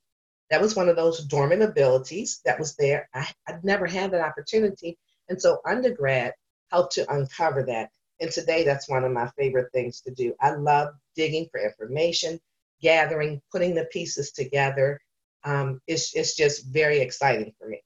that 0.51 0.61
was 0.61 0.75
one 0.75 0.87
of 0.87 0.95
those 0.95 1.25
dormant 1.25 1.63
abilities 1.63 2.41
that 2.45 2.59
was 2.59 2.75
there. 2.75 3.09
I, 3.15 3.27
I'd 3.47 3.63
never 3.63 3.87
had 3.87 4.11
that 4.11 4.21
opportunity, 4.21 4.99
and 5.29 5.41
so 5.41 5.61
undergrad 5.65 6.33
helped 6.71 6.93
to 6.93 7.11
uncover 7.11 7.63
that. 7.63 7.89
And 8.19 8.31
today, 8.31 8.63
that's 8.63 8.89
one 8.89 9.03
of 9.03 9.11
my 9.11 9.29
favorite 9.37 9.71
things 9.73 10.01
to 10.01 10.13
do. 10.13 10.33
I 10.41 10.51
love 10.51 10.93
digging 11.15 11.47
for 11.51 11.59
information, 11.59 12.39
gathering, 12.81 13.41
putting 13.51 13.75
the 13.75 13.85
pieces 13.85 14.31
together. 14.31 15.01
Um, 15.43 15.81
it's, 15.87 16.15
it's 16.15 16.35
just 16.35 16.67
very 16.67 16.99
exciting 16.99 17.53
for 17.59 17.67
me. 17.67 17.81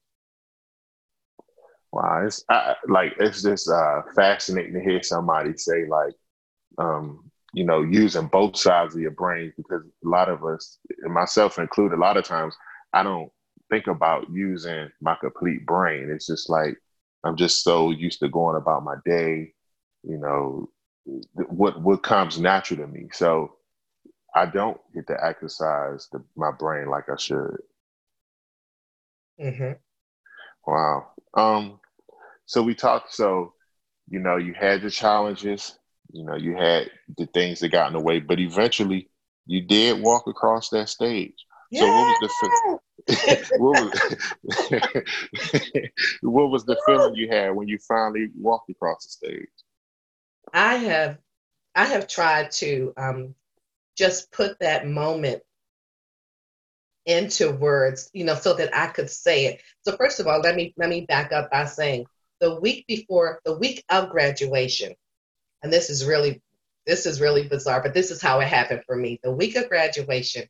Wow, 1.92 2.24
it's 2.24 2.44
I, 2.48 2.74
like 2.88 3.14
it's 3.18 3.42
just 3.42 3.68
uh, 3.68 4.02
fascinating 4.14 4.74
to 4.74 4.80
hear 4.80 5.02
somebody 5.02 5.56
say 5.56 5.86
like, 5.88 6.14
um, 6.78 7.30
you 7.52 7.64
know, 7.64 7.82
using 7.82 8.28
both 8.28 8.56
sides 8.56 8.94
of 8.94 9.00
your 9.00 9.10
brain 9.10 9.52
because 9.56 9.82
a 9.82 10.08
lot 10.08 10.28
of 10.28 10.44
us, 10.44 10.78
myself 11.02 11.58
included, 11.58 11.96
a 11.96 12.00
lot 12.00 12.16
of 12.16 12.24
times 12.24 12.54
I 12.92 13.02
don't 13.02 13.30
think 13.70 13.88
about 13.88 14.30
using 14.30 14.88
my 15.00 15.16
complete 15.20 15.66
brain. 15.66 16.10
It's 16.10 16.26
just 16.26 16.48
like 16.48 16.76
I'm 17.24 17.36
just 17.36 17.64
so 17.64 17.90
used 17.90 18.20
to 18.20 18.28
going 18.28 18.56
about 18.56 18.84
my 18.84 18.94
day, 19.04 19.52
you 20.02 20.18
know, 20.18 20.70
what 21.48 21.80
what 21.80 22.02
comes 22.02 22.38
natural 22.38 22.80
to 22.80 22.86
me. 22.86 23.08
So 23.12 23.56
I 24.34 24.46
don't 24.46 24.80
get 24.94 25.06
to 25.08 25.16
exercise 25.22 26.08
the, 26.12 26.22
my 26.36 26.52
brain 26.52 26.88
like 26.88 27.08
I 27.08 27.16
should. 27.16 27.58
Mm-hmm. 29.40 29.72
Wow. 30.66 31.10
Um. 31.34 31.80
So 32.46 32.62
we 32.62 32.74
talked. 32.74 33.14
So 33.14 33.54
you 34.08 34.18
know, 34.18 34.36
you 34.36 34.54
had 34.54 34.82
the 34.82 34.90
challenges. 34.90 35.78
You 36.12 36.24
know, 36.24 36.36
you 36.36 36.56
had 36.56 36.90
the 37.16 37.26
things 37.26 37.60
that 37.60 37.68
got 37.68 37.86
in 37.86 37.92
the 37.92 38.00
way, 38.00 38.18
but 38.18 38.40
eventually 38.40 39.08
you 39.46 39.62
did 39.62 40.02
walk 40.02 40.26
across 40.26 40.68
that 40.70 40.88
stage. 40.88 41.34
Yeah. 41.70 41.80
So 41.80 41.86
what 41.86 42.06
was 42.06 42.18
the 42.20 42.80
what, 43.58 43.84
was, 43.84 43.92
what 46.22 46.50
was 46.50 46.64
the 46.66 46.76
feeling 46.86 47.14
you 47.14 47.28
had 47.28 47.54
when 47.54 47.68
you 47.68 47.78
finally 47.86 48.28
walked 48.36 48.70
across 48.70 49.04
the 49.04 49.10
stage? 49.10 49.48
I 50.52 50.76
have, 50.76 51.18
I 51.74 51.84
have 51.84 52.08
tried 52.08 52.50
to 52.52 52.92
um, 52.96 53.34
just 53.96 54.30
put 54.32 54.58
that 54.60 54.86
moment 54.86 55.42
into 57.06 57.50
words, 57.50 58.10
you 58.12 58.24
know, 58.24 58.34
so 58.34 58.54
that 58.54 58.74
I 58.76 58.88
could 58.88 59.10
say 59.10 59.46
it. 59.46 59.62
So 59.82 59.96
first 59.96 60.20
of 60.20 60.26
all, 60.26 60.40
let 60.40 60.54
me 60.54 60.74
let 60.76 60.88
me 60.88 61.02
back 61.02 61.32
up 61.32 61.50
by 61.50 61.64
saying 61.64 62.06
the 62.40 62.60
week 62.60 62.86
before, 62.86 63.40
the 63.44 63.56
week 63.56 63.84
of 63.88 64.10
graduation, 64.10 64.94
and 65.62 65.72
this 65.72 65.90
is 65.90 66.06
really 66.06 66.40
this 66.86 67.06
is 67.06 67.20
really 67.20 67.46
bizarre, 67.46 67.82
but 67.82 67.94
this 67.94 68.10
is 68.10 68.22
how 68.22 68.40
it 68.40 68.48
happened 68.48 68.82
for 68.86 68.96
me. 68.96 69.20
The 69.22 69.32
week 69.32 69.56
of 69.56 69.68
graduation, 69.68 70.48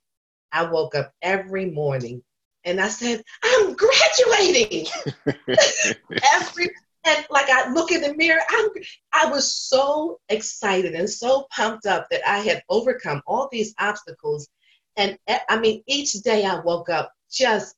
I 0.52 0.64
woke 0.64 0.95
up 0.95 1.12
every 1.23 1.66
morning 1.66 2.23
and 2.64 2.80
I 2.80 2.88
said, 2.88 3.23
I'm 3.42 3.75
graduating. 3.75 4.87
every 6.35 6.71
and 7.04 7.26
like 7.30 7.49
I 7.49 7.73
look 7.73 7.92
in 7.92 8.02
the 8.02 8.14
mirror, 8.14 8.42
I'm, 8.49 8.69
I 9.12 9.30
was 9.30 9.54
so 9.54 10.21
excited 10.28 10.95
and 10.95 11.09
so 11.09 11.47
pumped 11.50 11.87
up 11.87 12.07
that 12.11 12.28
I 12.28 12.38
had 12.38 12.62
overcome 12.69 13.23
all 13.26 13.49
these 13.50 13.75
obstacles. 13.78 14.49
And 14.97 15.16
I 15.49 15.59
mean, 15.59 15.83
each 15.87 16.12
day 16.12 16.45
I 16.45 16.61
woke 16.61 16.90
up 16.90 17.12
just, 17.30 17.75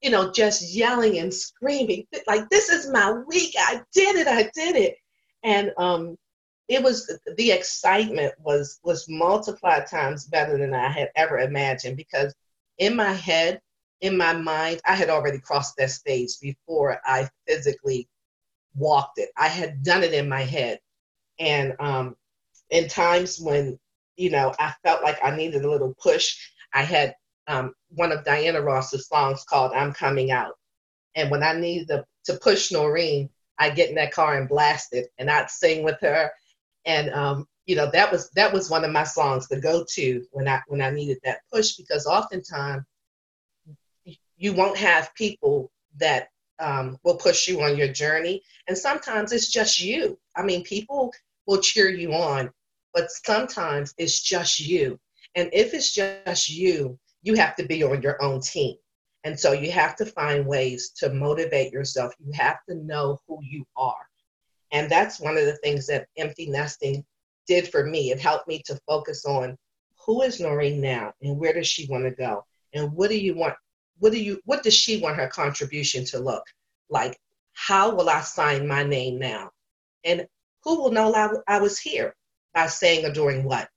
you 0.00 0.10
know, 0.10 0.32
just 0.32 0.74
yelling 0.74 1.18
and 1.18 1.32
screaming, 1.32 2.06
like, 2.26 2.48
this 2.48 2.70
is 2.70 2.90
my 2.90 3.12
week. 3.26 3.54
I 3.58 3.82
did 3.92 4.16
it. 4.16 4.28
I 4.28 4.50
did 4.54 4.76
it. 4.76 4.96
And 5.42 5.72
um, 5.76 6.16
it 6.68 6.82
was 6.82 7.18
the 7.36 7.52
excitement 7.52 8.32
was 8.42 8.80
was 8.82 9.06
multiplied 9.08 9.86
times 9.86 10.24
better 10.26 10.56
than 10.56 10.72
I 10.72 10.88
had 10.88 11.10
ever 11.16 11.38
imagined 11.38 11.98
because 11.98 12.34
in 12.78 12.96
my 12.96 13.12
head, 13.12 13.60
in 14.00 14.16
my 14.16 14.32
mind, 14.32 14.80
I 14.86 14.94
had 14.94 15.10
already 15.10 15.38
crossed 15.38 15.76
that 15.76 15.90
stage 15.90 16.40
before 16.40 17.00
I 17.04 17.28
physically 17.46 18.08
walked 18.74 19.18
it. 19.18 19.30
I 19.36 19.48
had 19.48 19.82
done 19.82 20.02
it 20.02 20.12
in 20.12 20.28
my 20.28 20.42
head. 20.42 20.80
And 21.38 21.74
um, 21.80 22.16
in 22.70 22.88
times 22.88 23.40
when, 23.40 23.78
you 24.16 24.30
know, 24.30 24.54
I 24.58 24.74
felt 24.82 25.02
like 25.02 25.18
I 25.22 25.34
needed 25.36 25.64
a 25.64 25.70
little 25.70 25.94
push, 26.00 26.36
I 26.72 26.82
had 26.82 27.14
um, 27.46 27.74
one 27.90 28.12
of 28.12 28.24
Diana 28.24 28.60
Ross's 28.60 29.08
songs 29.08 29.44
called 29.44 29.72
I'm 29.72 29.92
Coming 29.92 30.30
Out. 30.30 30.54
And 31.14 31.30
when 31.30 31.42
I 31.42 31.52
needed 31.52 31.88
to, 31.88 32.04
to 32.26 32.38
push 32.38 32.72
Noreen, 32.72 33.30
I'd 33.58 33.76
get 33.76 33.88
in 33.88 33.94
that 33.96 34.12
car 34.12 34.36
and 34.36 34.48
blast 34.48 34.92
it 34.92 35.12
and 35.18 35.30
I'd 35.30 35.50
sing 35.50 35.84
with 35.84 36.00
her. 36.00 36.30
And 36.84 37.10
um, 37.10 37.46
you 37.66 37.76
know, 37.76 37.90
that 37.92 38.10
was 38.12 38.30
that 38.30 38.52
was 38.52 38.68
one 38.68 38.84
of 38.84 38.90
my 38.90 39.04
songs 39.04 39.48
the 39.48 39.60
go 39.60 39.84
to 39.94 40.24
when 40.32 40.48
I 40.48 40.60
when 40.66 40.82
I 40.82 40.90
needed 40.90 41.18
that 41.24 41.40
push 41.52 41.76
because 41.76 42.06
oftentimes 42.06 42.84
you 44.36 44.52
won't 44.52 44.76
have 44.76 45.14
people 45.14 45.70
that 45.98 46.28
um, 46.58 46.98
will 47.02 47.16
push 47.16 47.48
you 47.48 47.62
on 47.62 47.76
your 47.76 47.88
journey. 47.88 48.42
And 48.68 48.76
sometimes 48.76 49.32
it's 49.32 49.50
just 49.50 49.80
you. 49.80 50.18
I 50.36 50.42
mean, 50.42 50.62
people 50.64 51.12
will 51.46 51.60
cheer 51.60 51.88
you 51.88 52.12
on, 52.12 52.50
but 52.92 53.10
sometimes 53.10 53.94
it's 53.98 54.22
just 54.22 54.60
you. 54.60 54.98
And 55.34 55.50
if 55.52 55.74
it's 55.74 55.92
just 55.92 56.48
you, 56.48 56.98
you 57.22 57.34
have 57.34 57.56
to 57.56 57.66
be 57.66 57.82
on 57.82 58.02
your 58.02 58.22
own 58.22 58.40
team. 58.40 58.76
And 59.24 59.38
so 59.38 59.52
you 59.52 59.72
have 59.72 59.96
to 59.96 60.06
find 60.06 60.46
ways 60.46 60.90
to 60.98 61.12
motivate 61.12 61.72
yourself. 61.72 62.12
You 62.18 62.32
have 62.34 62.58
to 62.68 62.74
know 62.74 63.18
who 63.26 63.38
you 63.42 63.64
are. 63.76 64.06
And 64.70 64.90
that's 64.90 65.20
one 65.20 65.38
of 65.38 65.46
the 65.46 65.56
things 65.56 65.86
that 65.86 66.08
empty 66.18 66.46
nesting 66.46 67.04
did 67.46 67.68
for 67.68 67.84
me. 67.84 68.10
It 68.10 68.20
helped 68.20 68.48
me 68.48 68.62
to 68.66 68.78
focus 68.86 69.24
on 69.24 69.56
who 70.04 70.22
is 70.22 70.40
Noreen 70.40 70.80
now 70.80 71.12
and 71.22 71.38
where 71.38 71.54
does 71.54 71.66
she 71.66 71.86
want 71.88 72.04
to 72.04 72.10
go? 72.10 72.44
And 72.74 72.92
what 72.92 73.08
do 73.08 73.18
you 73.18 73.34
want 73.34 73.54
what 73.98 74.12
do 74.12 74.22
you 74.22 74.40
what 74.44 74.62
does 74.62 74.74
she 74.74 75.00
want 75.00 75.16
her 75.16 75.28
contribution 75.28 76.04
to 76.06 76.18
look 76.18 76.44
like? 76.88 77.18
How 77.52 77.94
will 77.94 78.10
i 78.10 78.20
sign 78.20 78.66
my 78.66 78.82
name 78.82 79.18
now? 79.18 79.50
And 80.04 80.26
who 80.62 80.80
will 80.80 80.90
know 80.90 81.12
I, 81.46 81.58
was 81.58 81.78
here 81.78 82.14
by 82.54 82.66
saying 82.66 83.04
or 83.04 83.12
doing 83.12 83.44
what? 83.44 83.68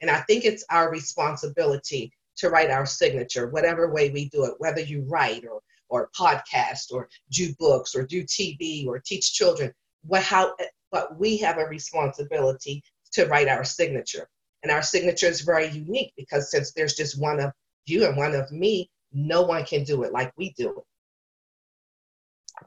And 0.00 0.10
i 0.10 0.20
think 0.20 0.44
it's 0.44 0.64
our 0.70 0.90
responsibility 0.90 2.12
to 2.36 2.48
write 2.48 2.70
our 2.70 2.86
signature 2.86 3.48
whatever 3.48 3.92
way 3.92 4.10
we 4.10 4.28
do 4.30 4.44
it 4.44 4.54
whether 4.58 4.80
you 4.80 5.02
write 5.02 5.44
or 5.44 5.60
or 5.92 6.10
podcast 6.18 6.90
or 6.90 7.08
do 7.30 7.54
books 7.58 7.94
or 7.94 8.04
do 8.04 8.24
tv 8.24 8.86
or 8.86 8.98
teach 8.98 9.34
children. 9.34 9.72
What 10.04 10.22
how 10.22 10.56
but 10.90 11.18
we 11.18 11.36
have 11.38 11.58
a 11.58 11.66
responsibility 11.66 12.82
to 13.12 13.26
write 13.26 13.48
our 13.48 13.64
signature. 13.64 14.28
And 14.62 14.72
our 14.72 14.82
signature 14.82 15.26
is 15.26 15.42
very 15.42 15.68
unique 15.68 16.12
because 16.16 16.50
since 16.50 16.72
there's 16.72 16.94
just 16.94 17.20
one 17.20 17.40
of 17.40 17.52
you 17.86 18.06
and 18.06 18.16
one 18.16 18.34
of 18.34 18.50
me 18.50 18.90
no 19.12 19.42
one 19.42 19.64
can 19.64 19.84
do 19.84 20.02
it 20.02 20.12
like 20.12 20.32
we 20.36 20.50
do 20.56 20.70
it. 20.70 20.84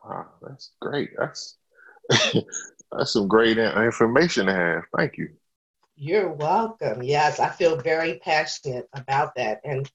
Wow, 0.04 0.28
that's 0.42 0.72
great. 0.82 1.12
That's 1.18 1.58
that's 2.92 3.14
some 3.14 3.28
great 3.28 3.58
information 3.58 4.46
to 4.48 4.54
have. 4.54 4.84
Thank 4.96 5.18
you. 5.18 5.30
You're 5.96 6.34
welcome. 6.34 7.02
Yes, 7.04 7.40
I 7.40 7.50
feel 7.50 7.78
very 7.78 8.20
passionate 8.20 8.88
about 8.94 9.34
that, 9.36 9.62
and 9.64 9.90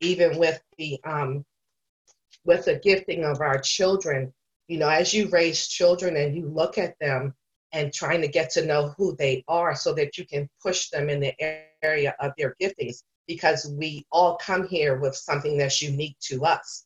even 0.00 0.38
with 0.38 0.60
the 0.78 0.98
um, 1.04 1.44
with 2.44 2.64
the 2.64 2.76
gifting 2.76 3.24
of 3.24 3.40
our 3.40 3.58
children, 3.58 4.32
you 4.68 4.78
know, 4.78 4.88
as 4.88 5.14
you 5.14 5.28
raise 5.28 5.68
children 5.68 6.16
and 6.16 6.36
you 6.36 6.48
look 6.48 6.76
at 6.76 6.98
them 6.98 7.34
and 7.72 7.92
trying 7.92 8.20
to 8.20 8.28
get 8.28 8.50
to 8.50 8.66
know 8.66 8.94
who 8.96 9.16
they 9.16 9.44
are, 9.48 9.74
so 9.74 9.94
that 9.94 10.18
you 10.18 10.26
can 10.26 10.48
push 10.62 10.90
them 10.90 11.08
in 11.08 11.20
the 11.20 11.34
area 11.82 12.14
of 12.20 12.32
their 12.36 12.54
giftings 12.60 13.02
because 13.26 13.72
we 13.78 14.06
all 14.10 14.36
come 14.36 14.66
here 14.66 14.98
with 14.98 15.16
something 15.16 15.56
that's 15.56 15.82
unique 15.82 16.16
to 16.20 16.44
us. 16.44 16.84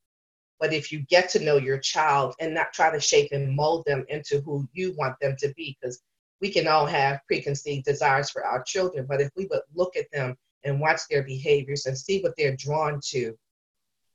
But 0.61 0.73
if 0.73 0.91
you 0.91 1.01
get 1.09 1.29
to 1.31 1.41
know 1.41 1.57
your 1.57 1.79
child 1.79 2.35
and 2.41 2.53
not 2.53 2.73
try 2.73 2.91
to 2.91 3.01
shape 3.01 3.31
and 3.33 3.55
mold 3.55 3.85
them 3.87 4.05
into 4.09 4.41
who 4.41 4.69
you 4.73 4.95
want 4.97 5.19
them 5.21 5.37
to 5.39 5.53
be, 5.57 5.77
because 5.81 6.01
we 6.41 6.51
can 6.51 6.67
all 6.67 6.87
have 6.87 7.21
preconceived 7.27 7.85
desires 7.85 8.31
for 8.31 8.45
our 8.45 8.63
children, 8.63 9.07
but 9.09 9.21
if 9.21 9.31
we 9.37 9.47
would 9.47 9.63
look 9.75 9.97
at 9.97 10.11
them 10.13 10.37
and 10.65 10.81
watch 10.81 11.01
their 11.09 11.23
behaviors 11.23 11.87
and 11.87 11.97
see 11.97 12.21
what 12.21 12.35
they're 12.37 12.57
drawn 12.57 13.01
to 13.11 13.37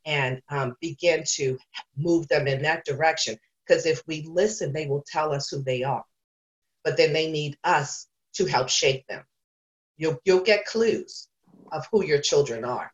and 0.05 0.41
um, 0.49 0.75
begin 0.81 1.23
to 1.25 1.57
move 1.95 2.27
them 2.27 2.47
in 2.47 2.61
that 2.61 2.85
direction, 2.85 3.37
because 3.65 3.85
if 3.85 4.01
we 4.07 4.25
listen, 4.29 4.73
they 4.73 4.85
will 4.85 5.03
tell 5.07 5.33
us 5.33 5.49
who 5.49 5.61
they 5.63 5.83
are. 5.83 6.03
But 6.83 6.97
then 6.97 7.13
they 7.13 7.31
need 7.31 7.57
us 7.63 8.07
to 8.33 8.45
help 8.45 8.67
shape 8.67 9.05
them. 9.07 9.23
You'll, 9.95 10.19
you'll 10.25 10.41
get 10.41 10.65
clues 10.65 11.29
of 11.73 11.85
who 11.91 12.03
your 12.03 12.21
children 12.21 12.63
are. 12.63 12.91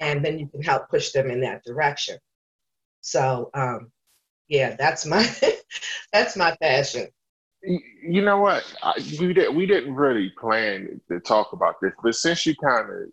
And 0.00 0.24
then 0.24 0.38
you 0.38 0.48
can 0.48 0.62
help 0.62 0.88
push 0.88 1.10
them 1.10 1.30
in 1.30 1.40
that 1.40 1.64
direction. 1.64 2.18
So 3.00 3.50
um, 3.54 3.90
yeah, 4.48 4.76
that's 4.76 5.06
my 5.06 5.28
that's 6.12 6.36
my 6.36 6.56
passion. 6.60 7.08
You 7.62 8.22
know 8.22 8.38
what? 8.38 8.64
I, 8.82 8.94
we 9.20 9.32
did 9.32 9.54
we 9.54 9.66
didn't 9.66 9.94
really 9.94 10.32
plan 10.38 11.00
to 11.10 11.20
talk 11.20 11.52
about 11.52 11.76
this, 11.80 11.92
but 12.02 12.14
since 12.14 12.46
you 12.46 12.54
kind 12.56 12.86
of 12.90 13.08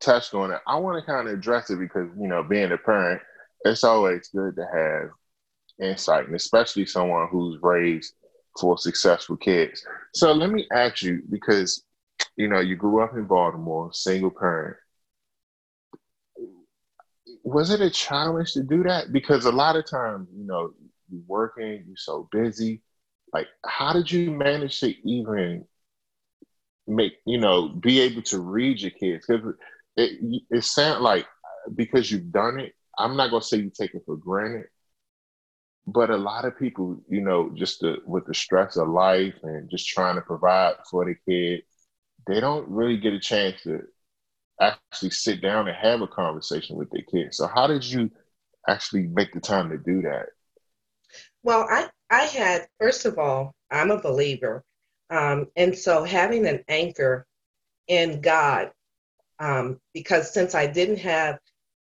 touched 0.00 0.34
on 0.34 0.52
it, 0.52 0.60
I 0.66 0.76
want 0.76 1.04
to 1.04 1.10
kind 1.10 1.28
of 1.28 1.34
address 1.34 1.70
it 1.70 1.78
because 1.78 2.08
you 2.18 2.28
know, 2.28 2.42
being 2.42 2.72
a 2.72 2.78
parent, 2.78 3.20
it's 3.64 3.84
always 3.84 4.28
good 4.28 4.56
to 4.56 4.66
have 4.72 5.10
insight, 5.80 6.26
and 6.26 6.34
especially 6.34 6.86
someone 6.86 7.28
who's 7.30 7.58
raised 7.62 8.14
for 8.60 8.78
successful 8.78 9.36
kids. 9.36 9.84
So 10.14 10.32
let 10.32 10.50
me 10.50 10.66
ask 10.72 11.02
you 11.02 11.22
because 11.30 11.84
you 12.36 12.48
know, 12.48 12.60
you 12.60 12.76
grew 12.76 13.02
up 13.02 13.14
in 13.14 13.24
Baltimore, 13.24 13.90
single 13.92 14.30
parent. 14.30 14.76
Was 17.42 17.70
it 17.70 17.80
a 17.80 17.90
challenge 17.90 18.52
to 18.52 18.62
do 18.62 18.82
that? 18.84 19.12
Because 19.12 19.44
a 19.44 19.52
lot 19.52 19.76
of 19.76 19.88
times, 19.88 20.28
you 20.34 20.44
know, 20.46 20.72
you're 21.10 21.22
working, 21.26 21.84
you're 21.86 21.96
so 21.96 22.28
busy. 22.30 22.82
Like, 23.32 23.48
how 23.64 23.92
did 23.92 24.10
you 24.10 24.30
manage 24.30 24.80
to 24.80 24.94
even 25.08 25.64
make, 26.86 27.14
you 27.26 27.38
know, 27.38 27.68
be 27.68 28.00
able 28.00 28.22
to 28.22 28.40
read 28.40 28.80
your 28.80 28.90
kids? 28.90 29.26
Because 29.26 29.54
it, 29.96 30.42
it 30.50 30.64
sounds 30.64 31.00
like 31.00 31.26
because 31.74 32.10
you've 32.10 32.32
done 32.32 32.60
it, 32.60 32.72
I'm 32.98 33.16
not 33.16 33.30
going 33.30 33.42
to 33.42 33.46
say 33.46 33.58
you 33.58 33.70
take 33.74 33.94
it 33.94 34.02
for 34.06 34.16
granted, 34.16 34.66
but 35.86 36.10
a 36.10 36.16
lot 36.16 36.44
of 36.44 36.58
people, 36.58 37.00
you 37.08 37.20
know, 37.20 37.50
just 37.54 37.80
the, 37.80 37.98
with 38.06 38.26
the 38.26 38.34
stress 38.34 38.76
of 38.76 38.88
life 38.88 39.34
and 39.42 39.70
just 39.70 39.88
trying 39.88 40.16
to 40.16 40.22
provide 40.22 40.74
for 40.90 41.04
the 41.04 41.14
kid, 41.28 41.62
they 42.26 42.40
don't 42.40 42.68
really 42.68 42.96
get 42.96 43.12
a 43.12 43.20
chance 43.20 43.62
to 43.62 43.82
actually 44.60 45.10
sit 45.10 45.40
down 45.40 45.68
and 45.68 45.76
have 45.76 46.00
a 46.02 46.06
conversation 46.06 46.76
with 46.76 46.90
their 46.90 47.02
kids. 47.02 47.36
So 47.36 47.46
how 47.46 47.66
did 47.66 47.84
you 47.84 48.10
actually 48.68 49.06
make 49.06 49.32
the 49.32 49.40
time 49.40 49.70
to 49.70 49.78
do 49.78 50.02
that? 50.02 50.26
Well, 51.42 51.66
I, 51.68 51.88
I 52.10 52.24
had, 52.24 52.68
first 52.78 53.06
of 53.06 53.18
all, 53.18 53.54
I'm 53.70 53.90
a 53.90 54.00
believer. 54.00 54.62
Um, 55.08 55.46
and 55.56 55.76
so 55.76 56.04
having 56.04 56.46
an 56.46 56.62
anchor 56.68 57.26
in 57.88 58.20
God, 58.20 58.70
um, 59.38 59.80
because 59.94 60.32
since 60.32 60.54
I 60.54 60.66
didn't 60.66 60.98
have 60.98 61.38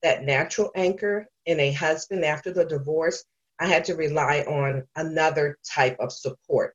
that 0.02 0.24
natural 0.24 0.70
anchor 0.74 1.26
in 1.46 1.60
a 1.60 1.72
husband 1.72 2.24
after 2.24 2.52
the 2.52 2.64
divorce, 2.64 3.24
I 3.58 3.66
had 3.66 3.84
to 3.86 3.94
rely 3.94 4.40
on 4.40 4.82
another 4.96 5.58
type 5.64 5.96
of 6.00 6.12
support. 6.12 6.74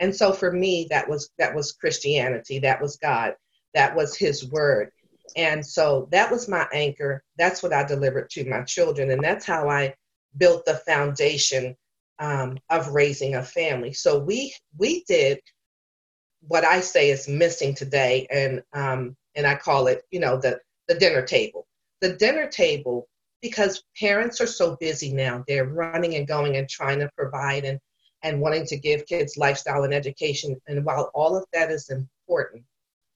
And 0.00 0.14
so 0.14 0.32
for 0.32 0.52
me, 0.52 0.86
that 0.90 1.08
was 1.08 1.30
that 1.38 1.54
was 1.54 1.72
Christianity, 1.72 2.60
that 2.60 2.80
was 2.80 2.96
God, 2.96 3.34
that 3.74 3.96
was 3.96 4.16
His 4.16 4.48
Word. 4.48 4.90
And 5.36 5.64
so 5.64 6.08
that 6.10 6.30
was 6.30 6.48
my 6.48 6.66
anchor. 6.72 7.22
That's 7.36 7.62
what 7.62 7.72
I 7.72 7.84
delivered 7.84 8.30
to 8.30 8.48
my 8.48 8.62
children. 8.62 9.10
And 9.10 9.22
that's 9.22 9.44
how 9.44 9.68
I 9.68 9.94
built 10.36 10.64
the 10.64 10.76
foundation 10.86 11.76
um, 12.18 12.58
of 12.70 12.88
raising 12.88 13.34
a 13.34 13.42
family. 13.42 13.92
So 13.92 14.18
we 14.18 14.54
we 14.76 15.04
did 15.06 15.40
what 16.46 16.64
I 16.64 16.80
say 16.80 17.10
is 17.10 17.28
missing 17.28 17.74
today, 17.74 18.26
and 18.30 18.62
um, 18.72 19.16
and 19.34 19.46
I 19.46 19.56
call 19.56 19.86
it, 19.88 20.02
you 20.10 20.20
know, 20.20 20.38
the 20.38 20.60
the 20.86 20.94
dinner 20.94 21.22
table. 21.22 21.66
The 22.00 22.14
dinner 22.14 22.46
table, 22.48 23.08
because 23.42 23.82
parents 23.98 24.40
are 24.40 24.46
so 24.46 24.76
busy 24.76 25.12
now, 25.12 25.44
they're 25.48 25.66
running 25.66 26.14
and 26.14 26.28
going 26.28 26.56
and 26.56 26.68
trying 26.68 27.00
to 27.00 27.10
provide 27.16 27.64
and 27.64 27.80
and 28.22 28.40
wanting 28.40 28.66
to 28.66 28.76
give 28.76 29.06
kids 29.06 29.36
lifestyle 29.36 29.84
and 29.84 29.94
education. 29.94 30.60
And 30.66 30.84
while 30.84 31.10
all 31.14 31.36
of 31.36 31.44
that 31.52 31.70
is 31.70 31.90
important, 31.90 32.64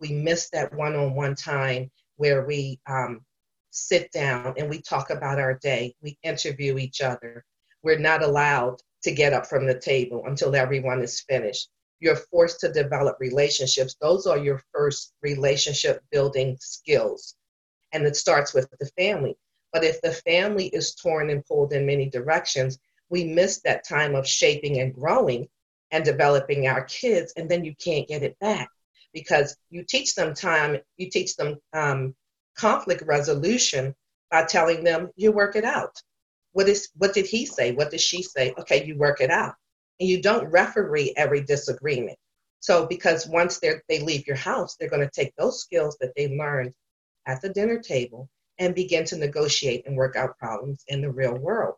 we 0.01 0.13
miss 0.13 0.49
that 0.51 0.75
one-on-one 0.75 1.35
time 1.35 1.91
where 2.17 2.45
we 2.45 2.79
um, 2.89 3.25
sit 3.71 4.11
down 4.13 4.55
and 4.57 4.69
we 4.69 4.81
talk 4.81 5.11
about 5.11 5.39
our 5.39 5.55
day. 5.55 5.95
We 6.03 6.19
interview 6.23 6.79
each 6.79 7.01
other. 7.01 7.45
We're 7.83 7.99
not 7.99 8.23
allowed 8.23 8.81
to 9.03 9.13
get 9.13 9.33
up 9.33 9.47
from 9.47 9.67
the 9.67 9.79
table 9.79 10.23
until 10.27 10.55
everyone 10.55 11.03
is 11.03 11.21
finished. 11.21 11.69
You're 11.99 12.17
forced 12.17 12.61
to 12.61 12.73
develop 12.73 13.17
relationships. 13.19 13.97
Those 14.01 14.27
are 14.27 14.39
your 14.39 14.63
first 14.73 15.13
relationship 15.23 16.03
building 16.11 16.57
skills. 16.61 17.35
And 17.93 18.07
it 18.07 18.17
starts 18.17 18.55
with 18.55 18.69
the 18.79 18.91
family. 18.99 19.37
But 19.73 19.85
if 19.85 20.01
the 20.01 20.13
family 20.13 20.67
is 20.69 20.95
torn 20.95 21.31
and 21.31 21.45
pulled 21.45 21.73
in 21.73 21.87
many 21.87 22.11
directions, 22.11 22.79
we 23.13 23.25
miss 23.25 23.61
that 23.61 23.87
time 23.87 24.15
of 24.15 24.27
shaping 24.27 24.81
and 24.81 24.95
growing 24.95 25.47
and 25.91 26.03
developing 26.03 26.67
our 26.67 26.83
kids, 26.85 27.35
and 27.37 27.49
then 27.49 27.63
you 27.63 27.75
can't 27.77 28.09
get 28.09 28.23
it 28.23 28.39
back 28.41 28.71
because 29.13 29.55
you 29.69 29.85
teach 29.85 30.15
them 30.15 30.33
time, 30.33 30.79
you 30.97 31.11
teach 31.11 31.37
them 31.37 31.59
um, 31.75 32.15
conflict 32.57 33.03
resolution 33.07 33.95
by 34.31 34.45
telling 34.45 34.83
them 34.83 35.11
you 35.15 35.31
work 35.31 35.57
it 35.57 35.65
out. 35.65 35.95
What 36.53 36.69
is 36.69 36.89
what 36.97 37.13
did 37.13 37.27
he 37.27 37.45
say? 37.45 37.73
What 37.73 37.91
did 37.91 38.01
she 38.01 38.23
say? 38.23 38.55
Okay, 38.59 38.87
you 38.87 38.97
work 38.97 39.21
it 39.21 39.31
out. 39.31 39.55
And 40.01 40.09
you 40.09 40.23
don't 40.23 40.51
referee 40.51 41.13
every 41.15 41.43
disagreement. 41.43 42.19
So 42.61 42.87
because 42.87 43.27
once 43.27 43.59
they 43.59 43.75
they 43.91 44.01
leave 44.01 44.27
your 44.27 44.37
house, 44.37 44.77
they're 44.77 44.89
going 44.89 45.07
to 45.07 45.21
take 45.21 45.37
those 45.37 45.61
skills 45.61 45.99
that 46.01 46.15
they 46.17 46.35
learned 46.35 46.73
at 47.27 47.43
the 47.43 47.51
dinner 47.51 47.79
table 47.79 48.31
and 48.59 48.75
begin 48.75 49.05
to 49.05 49.17
negotiate 49.17 49.87
and 49.87 49.97
work 49.97 50.17
out 50.17 50.39
problems 50.39 50.83
in 50.89 51.03
the 51.03 51.11
real 51.11 51.37
world. 51.37 51.75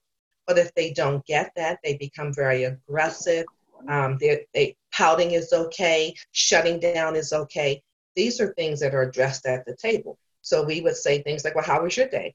But 0.46 0.58
if 0.58 0.74
they 0.74 0.92
don't 0.92 1.24
get 1.26 1.52
that, 1.56 1.78
they 1.82 1.96
become 1.96 2.32
very 2.32 2.64
aggressive. 2.64 3.46
Um, 3.88 4.18
they, 4.18 4.46
they 4.54 4.76
pouting 4.92 5.32
is 5.32 5.52
okay, 5.52 6.14
shutting 6.32 6.80
down 6.80 7.16
is 7.16 7.32
okay. 7.32 7.82
These 8.14 8.40
are 8.40 8.54
things 8.54 8.80
that 8.80 8.94
are 8.94 9.02
addressed 9.02 9.46
at 9.46 9.64
the 9.66 9.76
table. 9.76 10.18
So 10.42 10.62
we 10.62 10.80
would 10.80 10.96
say 10.96 11.22
things 11.22 11.44
like, 11.44 11.54
"Well, 11.54 11.64
how 11.64 11.82
was 11.82 11.96
your 11.96 12.08
day? 12.08 12.34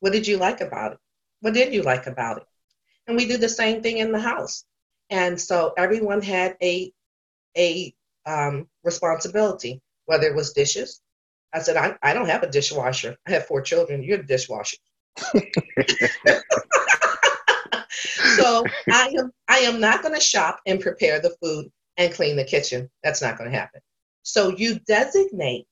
What 0.00 0.12
did 0.12 0.26
you 0.26 0.36
like 0.36 0.60
about 0.60 0.92
it? 0.92 0.98
What 1.40 1.54
did 1.54 1.74
you 1.74 1.82
like 1.82 2.06
about 2.06 2.38
it?" 2.38 2.46
And 3.06 3.16
we 3.16 3.26
do 3.26 3.36
the 3.38 3.48
same 3.48 3.82
thing 3.82 3.98
in 3.98 4.12
the 4.12 4.20
house. 4.20 4.64
And 5.10 5.40
so 5.40 5.72
everyone 5.76 6.22
had 6.22 6.56
a 6.62 6.92
a 7.56 7.94
um, 8.26 8.68
responsibility, 8.84 9.80
whether 10.04 10.26
it 10.26 10.36
was 10.36 10.52
dishes. 10.52 11.00
I 11.52 11.60
said, 11.60 11.76
I, 11.76 11.96
I 12.02 12.12
don't 12.12 12.28
have 12.28 12.42
a 12.42 12.50
dishwasher. 12.50 13.16
I 13.26 13.30
have 13.32 13.46
four 13.46 13.62
children. 13.62 14.02
You're 14.02 14.18
the 14.18 14.24
dishwasher. 14.24 14.76
so 18.38 18.64
I 18.90 19.14
am 19.18 19.30
I 19.48 19.58
am 19.58 19.80
not 19.80 20.02
going 20.02 20.14
to 20.14 20.20
shop 20.20 20.60
and 20.66 20.80
prepare 20.80 21.20
the 21.20 21.36
food 21.42 21.70
and 21.96 22.12
clean 22.12 22.36
the 22.36 22.44
kitchen. 22.44 22.90
That's 23.02 23.22
not 23.22 23.38
going 23.38 23.50
to 23.50 23.56
happen. 23.56 23.80
So 24.22 24.50
you 24.50 24.78
designate 24.86 25.66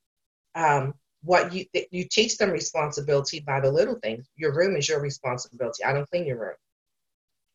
um, 0.55 0.95
what 1.23 1.53
you 1.53 1.67
you 1.91 2.05
teach 2.11 2.39
them 2.39 2.51
responsibility 2.51 3.41
by 3.41 3.61
the 3.61 3.71
little 3.71 3.97
things. 4.03 4.29
Your 4.37 4.55
room 4.55 4.77
is 4.77 4.89
your 4.89 5.01
responsibility. 5.01 5.85
I 5.85 5.93
don't 5.93 6.09
clean 6.11 6.27
your 6.27 6.39
room. 6.39 6.57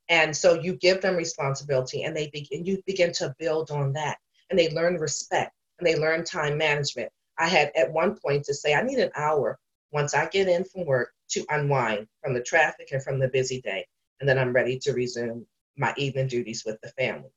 And 0.10 0.36
so 0.36 0.56
you 0.56 0.76
give 0.76 1.02
them 1.02 1.16
responsibility 1.16 2.04
and 2.04 2.16
they 2.16 2.30
begin 2.32 2.66
you 2.66 2.82
begin 2.86 3.12
to 3.14 3.36
build 3.40 3.72
on 3.72 3.94
that. 3.94 4.18
And 4.50 4.60
they 4.60 4.70
learn 4.70 4.98
respect 4.98 5.54
and 5.80 5.88
they 5.88 5.96
learn 5.96 6.24
time 6.24 6.58
management. 6.58 7.10
I 7.38 7.48
had 7.48 7.72
at 7.76 7.92
one 7.92 8.18
point 8.18 8.44
to 8.46 8.54
say 8.54 8.74
I 8.74 8.84
need 8.84 9.00
an 9.00 9.12
hour 9.16 9.58
once 9.92 10.14
I 10.14 10.28
get 10.28 10.48
in 10.48 10.64
from 10.66 10.86
work 10.86 11.12
to 11.30 11.46
unwind 11.50 12.08
from 12.22 12.34
the 12.34 12.44
traffic 12.44 12.90
and 12.92 13.02
from 13.02 13.20
the 13.20 13.30
busy 13.30 13.62
day 13.62 13.86
and 14.22 14.30
then 14.30 14.40
I'm 14.40 14.54
ready 14.54 14.80
to 14.80 14.94
resume 14.94 15.46
my 15.76 15.94
evening 15.98 16.28
duties 16.28 16.64
with 16.66 16.80
the 16.82 16.90
family. 16.90 17.32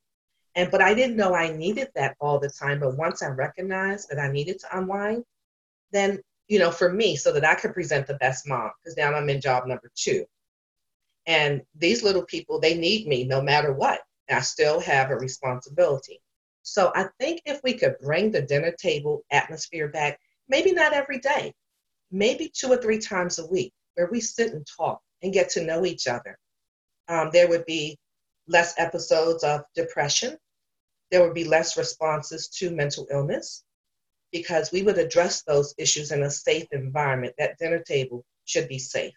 And 0.55 0.71
but 0.71 0.83
I 0.83 0.95
didn't 0.95 1.17
know 1.17 1.35
I 1.35 1.51
needed 1.51 1.89
that 1.97 2.15
all 2.21 2.39
the 2.39 2.51
time. 2.51 2.79
But 2.79 2.97
once 2.97 3.23
I 3.23 3.29
recognized 3.29 4.09
that 4.11 4.21
I 4.21 4.31
needed 4.31 4.61
to 4.61 4.79
unwind, 4.79 5.25
then 5.91 6.21
you 6.47 6.59
know, 6.59 6.71
for 6.71 6.93
me, 6.93 7.17
so 7.17 7.33
that 7.33 7.45
I 7.45 7.55
could 7.55 7.73
present 7.73 8.07
the 8.07 8.15
best 8.15 8.47
mom, 8.47 8.71
because 8.83 8.99
now 8.99 9.15
I'm 9.15 9.31
in 9.31 9.41
job 9.41 9.67
number 9.67 9.91
two. 9.97 10.27
And 11.27 11.63
these 11.75 12.03
little 12.03 12.25
people, 12.25 12.61
they 12.61 12.77
need 12.77 13.07
me 13.09 13.25
no 13.25 13.41
matter 13.41 13.73
what. 13.73 14.03
I 14.31 14.41
still 14.41 14.79
have 14.81 15.11
a 15.11 15.17
responsibility. 15.17 16.21
So 16.63 16.93
I 16.95 17.07
think 17.19 17.41
if 17.47 17.61
we 17.65 17.75
could 17.75 17.97
bring 17.99 18.31
the 18.31 18.43
dinner 18.43 18.73
table 18.73 19.25
atmosphere 19.31 19.89
back, 19.89 20.21
maybe 20.49 20.73
not 20.73 20.93
every 20.93 21.19
day, 21.19 21.55
maybe 22.11 22.53
two 22.55 22.71
or 22.71 22.77
three 22.77 22.99
times 22.99 23.39
a 23.39 23.47
week, 23.47 23.73
where 23.95 24.09
we 24.11 24.21
sit 24.21 24.53
and 24.53 24.67
talk 24.67 25.01
and 25.23 25.33
get 25.33 25.49
to 25.51 25.65
know 25.65 25.87
each 25.87 26.07
other 26.07 26.39
um, 27.09 27.31
there 27.33 27.49
would 27.49 27.67
be 27.67 27.99
less 28.49 28.75
episodes 28.79 29.45
of 29.45 29.63
depression. 29.75 30.37
There 31.11 31.23
would 31.23 31.35
be 31.35 31.45
less 31.45 31.77
responses 31.77 32.49
to 32.59 32.71
mental 32.71 33.07
illness 33.11 33.65
because 34.33 34.73
we 34.73 34.83
would 34.83 34.99
address 34.99 35.43
those 35.43 35.75
issues 35.79 36.11
in 36.11 36.23
a 36.23 36.31
safe 36.31 36.67
environment. 36.73 37.35
That 37.39 37.59
dinner 37.59 37.81
table 37.81 38.25
should 38.45 38.69
be 38.69 38.79
safe. 38.79 39.15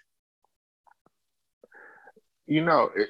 You 2.45 2.63
know, 2.63 2.91
it, 2.95 3.10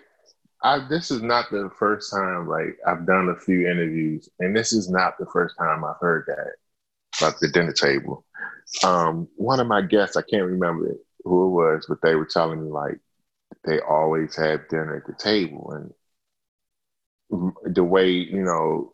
I, 0.64 0.88
this 0.88 1.12
is 1.12 1.22
not 1.22 1.52
the 1.52 1.70
first 1.78 2.12
time. 2.12 2.48
Like 2.48 2.78
I've 2.88 3.06
done 3.06 3.30
a 3.30 3.40
few 3.40 3.68
interviews, 3.68 4.30
and 4.40 4.56
this 4.56 4.74
is 4.74 4.90
not 4.90 5.18
the 5.20 5.28
first 5.28 5.56
time 5.58 5.84
I've 5.84 6.00
heard 6.00 6.26
that 6.28 6.54
about 7.20 7.40
the 7.40 7.50
dinner 7.50 7.74
table. 7.74 8.26
Um, 8.84 9.28
one 9.36 9.60
of 9.60 9.68
my 9.68 9.82
guests, 9.82 10.18
I 10.18 10.22
can't 10.22 10.46
remember 10.46 10.96
who 11.24 11.48
it 11.48 11.50
was, 11.50 11.86
but 11.88 12.00
they 12.02 12.16
were 12.16 12.26
telling 12.26 12.64
me 12.64 12.70
like 12.70 13.00
they 13.66 13.80
always 13.80 14.36
have 14.36 14.68
dinner 14.70 14.98
at 14.98 15.08
the 15.08 15.14
table. 15.14 15.72
And 17.30 17.74
the 17.76 17.84
way, 17.84 18.10
you 18.10 18.44
know, 18.44 18.94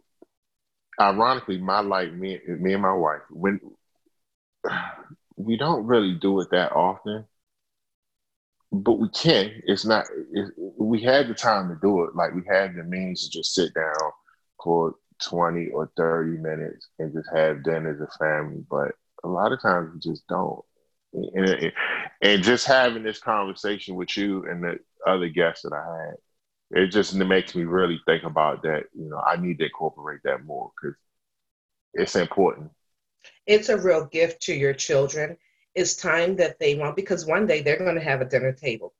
ironically, 1.00 1.58
my 1.58 1.80
life, 1.82 2.12
me, 2.12 2.40
me 2.48 2.74
and 2.74 2.82
my 2.82 2.94
wife, 2.94 3.22
when 3.30 3.60
we 5.38 5.58
don't 5.58 5.86
really 5.86 6.16
do 6.16 6.40
it 6.42 6.50
that 6.52 6.72
often, 6.74 7.26
but 8.72 8.94
we 8.94 9.10
can. 9.10 9.52
It's 9.66 9.86
not, 9.86 10.06
it, 10.32 10.52
we 10.78 11.02
had 11.02 11.28
the 11.28 11.34
time 11.34 11.70
to 11.70 11.76
do 11.82 12.04
it. 12.06 12.16
Like 12.16 12.34
we 12.34 12.44
had 12.48 12.76
the 12.76 12.84
means 12.84 13.24
to 13.24 13.30
just 13.30 13.54
sit 13.54 13.74
down 13.74 14.12
for 14.64 14.96
20 15.22 15.70
or 15.70 15.92
30 15.98 16.38
minutes 16.38 16.90
and 17.00 17.14
just 17.14 17.30
have 17.34 17.64
dinner 17.64 17.92
as 17.92 18.02
a 18.02 18.18
family. 18.18 18.64
But 18.70 18.92
a 19.24 19.28
lot 19.28 19.52
of 19.52 19.62
times 19.62 19.92
we 19.94 20.00
just 20.00 20.28
don't 20.28 20.64
and, 21.14 21.72
and 22.24 22.42
just 22.42 22.66
having 22.66 23.04
this 23.04 23.20
conversation 23.20 23.96
with 23.96 24.16
you 24.16 24.46
and 24.50 24.64
the 24.64 24.80
other 25.06 25.28
guests 25.28 25.64
that 25.64 25.74
I 25.74 26.06
had, 26.06 26.16
it 26.84 26.88
just 26.88 27.14
makes 27.14 27.54
me 27.54 27.64
really 27.66 28.00
think 28.06 28.24
about 28.24 28.64
that. 28.64 28.86
You 28.94 29.10
know, 29.10 29.18
I 29.18 29.36
need 29.36 29.60
to 29.60 29.66
incorporate 29.66 30.22
that 30.24 30.46
more 30.46 30.72
because 30.82 30.98
it's 31.94 32.16
important. 32.16 32.72
It's 33.46 33.68
a 33.68 33.78
real 33.78 34.06
gift 34.06 34.44
to 34.44 34.54
your 34.54 34.74
children. 34.74 35.36
It's 35.76 35.98
time 35.98 36.38
that 36.38 36.60
they 36.60 36.76
want 36.76 36.96
because 36.96 37.26
one 37.26 37.46
day 37.46 37.62
they're 37.62 37.78
going 37.78 37.96
to 37.96 38.02
have 38.02 38.22
a 38.22 38.26
dinner 38.26 38.54
table. 38.54 38.94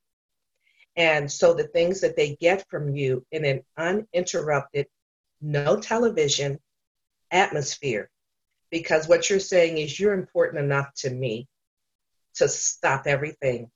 And 0.98 1.32
so 1.32 1.54
the 1.54 1.64
things 1.64 2.02
that 2.02 2.18
they 2.18 2.36
get 2.36 2.68
from 2.70 2.94
you 2.94 3.26
in 3.32 3.46
an 3.46 3.64
uninterrupted, 3.78 4.88
no 5.42 5.80
television 5.80 6.60
atmosphere, 7.32 8.10
because 8.70 9.08
what 9.08 9.30
you're 9.30 9.40
saying 9.40 9.78
is 9.78 9.98
you're 9.98 10.14
important 10.14 10.62
enough 10.62 10.94
to 10.96 11.10
me 11.10 11.48
to 12.36 12.48
stop 12.48 13.08
everything 13.08 13.70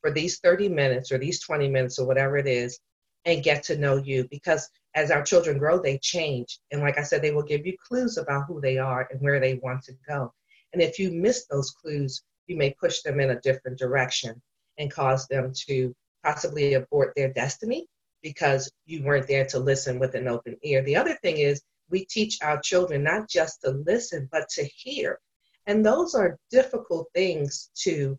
for 0.00 0.10
these 0.10 0.38
30 0.40 0.68
minutes 0.68 1.10
or 1.12 1.18
these 1.18 1.40
20 1.42 1.68
minutes 1.68 1.98
or 1.98 2.06
whatever 2.06 2.36
it 2.36 2.46
is 2.46 2.78
and 3.24 3.42
get 3.42 3.62
to 3.64 3.76
know 3.76 3.96
you. 3.96 4.26
Because 4.30 4.68
as 4.94 5.10
our 5.10 5.22
children 5.22 5.58
grow 5.58 5.80
they 5.80 5.98
change. 5.98 6.58
And 6.70 6.80
like 6.80 6.98
i 6.98 7.02
said 7.02 7.22
they 7.22 7.32
will 7.32 7.42
give 7.42 7.66
you 7.66 7.76
clues 7.86 8.16
about 8.16 8.44
who 8.46 8.60
they 8.60 8.78
are 8.78 9.08
and 9.10 9.20
where 9.20 9.40
they 9.40 9.54
want 9.62 9.82
to 9.84 9.92
go. 10.06 10.32
And 10.72 10.82
if 10.82 10.98
you 10.98 11.10
miss 11.10 11.46
those 11.46 11.70
clues 11.70 12.22
you 12.46 12.56
may 12.56 12.74
push 12.80 13.02
them 13.02 13.20
in 13.20 13.30
a 13.30 13.40
different 13.40 13.78
direction 13.78 14.40
and 14.78 14.90
cause 14.90 15.26
them 15.26 15.52
to 15.66 15.94
possibly 16.24 16.74
abort 16.74 17.12
their 17.14 17.32
destiny 17.32 17.86
because 18.22 18.70
you 18.86 19.04
weren't 19.04 19.28
there 19.28 19.46
to 19.46 19.58
listen 19.58 19.98
with 19.98 20.14
an 20.14 20.26
open 20.26 20.56
ear. 20.62 20.82
The 20.82 20.96
other 20.96 21.14
thing 21.22 21.38
is 21.38 21.62
we 21.90 22.04
teach 22.06 22.38
our 22.42 22.60
children 22.60 23.02
not 23.02 23.28
just 23.28 23.60
to 23.62 23.70
listen 23.70 24.28
but 24.32 24.48
to 24.50 24.64
hear 24.64 25.20
and 25.68 25.84
those 25.84 26.14
are 26.14 26.38
difficult 26.50 27.08
things 27.14 27.70
to 27.82 28.18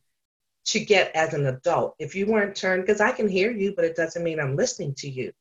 to 0.66 0.80
get 0.80 1.16
as 1.16 1.34
an 1.34 1.48
adult. 1.48 1.96
If 1.98 2.14
you 2.14 2.28
weren't 2.28 2.56
turned, 2.56 2.84
because 2.84 3.02
I 3.02 3.12
can 3.12 3.28
hear 3.28 3.50
you, 3.52 3.74
but 3.76 3.86
it 3.86 3.96
doesn't 3.96 4.24
mean 4.24 4.40
I'm 4.40 4.56
listening 4.56 4.94
to 5.00 5.10
you. 5.10 5.32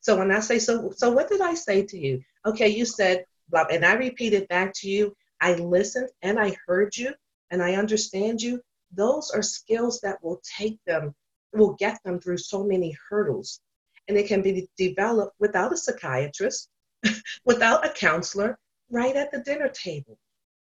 So 0.00 0.16
when 0.16 0.30
I 0.30 0.40
say, 0.40 0.58
so, 0.58 0.90
so 0.96 1.10
what 1.10 1.28
did 1.28 1.42
I 1.42 1.52
say 1.52 1.84
to 1.84 1.98
you? 1.98 2.22
Okay, 2.46 2.68
you 2.68 2.86
said 2.86 3.26
blah, 3.50 3.66
and 3.70 3.84
I 3.84 3.94
repeated 3.94 4.48
back 4.48 4.72
to 4.76 4.88
you. 4.88 5.14
I 5.40 5.54
listened 5.54 6.08
and 6.22 6.38
I 6.38 6.56
heard 6.66 6.96
you, 6.96 7.12
and 7.50 7.62
I 7.62 7.74
understand 7.74 8.40
you, 8.40 8.62
those 8.92 9.30
are 9.30 9.42
skills 9.42 10.00
that 10.00 10.22
will 10.24 10.40
take 10.58 10.78
them, 10.86 11.14
will 11.52 11.74
get 11.74 11.98
them 12.04 12.20
through 12.20 12.38
so 12.38 12.64
many 12.64 12.96
hurdles. 13.08 13.60
And 14.08 14.16
it 14.16 14.28
can 14.28 14.40
be 14.40 14.66
developed 14.78 15.36
without 15.38 15.74
a 15.74 15.76
psychiatrist, 15.76 16.70
without 17.44 17.84
a 17.84 17.90
counselor, 17.90 18.58
right 18.90 19.14
at 19.14 19.30
the 19.30 19.40
dinner 19.40 19.68
table. 19.68 20.18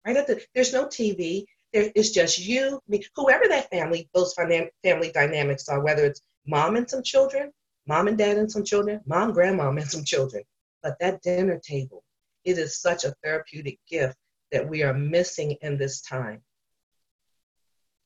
Right 0.06 0.18
at 0.18 0.28
the, 0.28 0.42
there's 0.56 0.74
no 0.74 0.86
TV. 0.86 1.46
There, 1.74 1.92
it's 1.96 2.12
just 2.12 2.40
you, 2.40 2.82
me, 2.88 3.04
whoever 3.16 3.48
that 3.48 3.70
family, 3.70 4.10
those 4.14 4.34
family 4.34 5.12
dynamics 5.14 5.70
are, 5.70 5.84
whether 5.84 6.06
it's 6.06 6.22
mom 6.48 6.78
and 6.78 6.90
some 6.90 7.04
children, 7.04 7.52
mom 7.88 8.08
and 8.08 8.18
dad 8.18 8.38
and 8.38 8.52
some 8.52 8.64
children, 8.64 9.02
mom, 9.06 9.34
grandmom 9.34 9.80
and 9.80 9.90
some 9.90 10.04
children. 10.04 10.44
But 10.82 10.98
that 11.00 11.22
dinner 11.22 11.60
table, 11.60 12.04
it 12.46 12.58
is 12.58 12.82
such 12.82 13.04
a 13.04 13.14
therapeutic 13.24 13.80
gift 13.88 14.18
that 14.52 14.68
we 14.68 14.84
are 14.84 14.94
missing 14.94 15.58
in 15.62 15.78
this 15.78 16.02
time. 16.02 16.42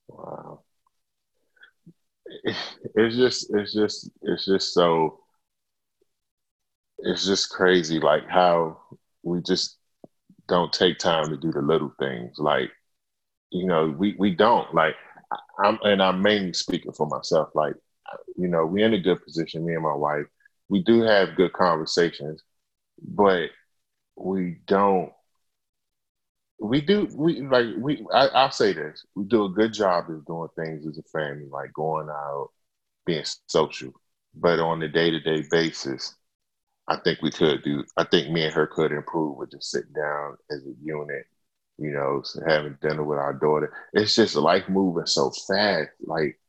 Wow. 0.08 0.62
It's 2.96 3.16
just, 3.16 3.54
it's 3.54 3.74
just, 3.74 4.10
it's 4.24 4.46
just 4.46 4.74
so, 4.74 5.20
it's 7.00 7.26
just 7.26 7.50
crazy, 7.50 8.00
like 8.00 8.28
how 8.28 8.80
we 9.22 9.42
just 9.42 9.78
don't 10.48 10.74
take 10.74 11.00
time 11.00 11.30
to 11.30 11.38
do 11.38 11.52
the 11.52 11.62
little 11.62 11.94
things. 12.00 12.38
Like, 12.38 12.72
you 13.52 13.66
know, 13.66 13.88
we, 13.90 14.16
we 14.18 14.36
don't 14.36 14.74
like, 14.74 14.96
I'm, 15.64 15.80
and 15.84 16.02
I'm 16.02 16.22
mainly 16.22 16.54
speaking 16.54 16.92
for 16.94 17.08
myself. 17.08 17.50
Like, 17.56 17.76
you 18.38 18.48
know, 18.48 18.66
we're 18.66 18.86
in 18.86 18.94
a 18.94 19.00
good 19.00 19.24
position, 19.24 19.66
me 19.66 19.74
and 19.74 19.84
my 19.84 19.96
wife. 19.96 20.26
We 20.70 20.84
do 20.84 21.02
have 21.02 21.36
good 21.36 21.54
conversations, 21.54 22.42
but 23.02 23.50
we 24.16 24.58
don't 24.68 25.12
we 26.60 26.80
do 26.82 27.08
we 27.16 27.42
like 27.42 27.66
we 27.78 28.06
I, 28.14 28.28
i'll 28.28 28.52
say 28.52 28.74
this 28.74 29.06
we 29.16 29.26
do 29.26 29.46
a 29.46 29.50
good 29.50 29.74
job 29.74 30.10
of 30.10 30.26
doing 30.26 30.48
things 30.56 30.88
as 30.88 30.98
a 30.98 31.04
family 31.04 31.48
like 31.52 31.74
going 31.74 32.10
out 32.10 32.50
being 33.06 33.26
social 33.48 33.92
but 34.34 34.60
on 34.60 34.82
a 34.82 34.88
day-to-day 34.88 35.44
basis 35.52 36.16
i 36.88 36.96
think 36.98 37.22
we 37.22 37.32
could 37.32 37.64
do 37.64 37.84
i 37.98 38.04
think 38.04 38.30
me 38.32 38.44
and 38.44 38.54
her 38.54 38.68
could 38.68 38.92
improve 38.92 39.38
with 39.38 39.52
just 39.52 39.72
sitting 39.72 39.94
down 39.94 40.36
as 40.52 40.60
a 40.66 40.74
unit 40.84 41.26
you 41.78 41.92
know 41.92 42.22
having 42.48 42.78
dinner 42.82 43.04
with 43.04 43.20
our 43.20 43.34
daughter 43.34 43.74
it's 43.94 44.16
just 44.16 44.36
life 44.36 44.68
moving 44.70 45.06
so 45.06 45.32
fast 45.48 45.90
like 46.02 46.40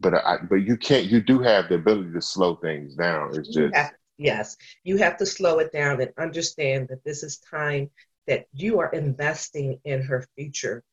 but 0.00 0.14
i 0.14 0.36
but 0.48 0.56
you 0.56 0.76
can't 0.76 1.06
you 1.06 1.20
do 1.20 1.40
have 1.40 1.68
the 1.68 1.74
ability 1.76 2.12
to 2.12 2.22
slow 2.22 2.56
things 2.56 2.94
down 2.94 3.30
it's 3.34 3.54
just 3.54 3.74
Yes, 4.20 4.58
you 4.84 4.98
have 4.98 5.16
to 5.16 5.24
slow 5.24 5.60
it 5.60 5.72
down 5.72 5.98
and 6.02 6.12
understand 6.18 6.88
that 6.88 7.02
this 7.04 7.22
is 7.22 7.38
time 7.38 7.90
that 8.26 8.44
you 8.52 8.78
are 8.78 8.92
investing 8.92 9.80
in 9.84 10.02
her 10.02 10.26
future 10.36 10.84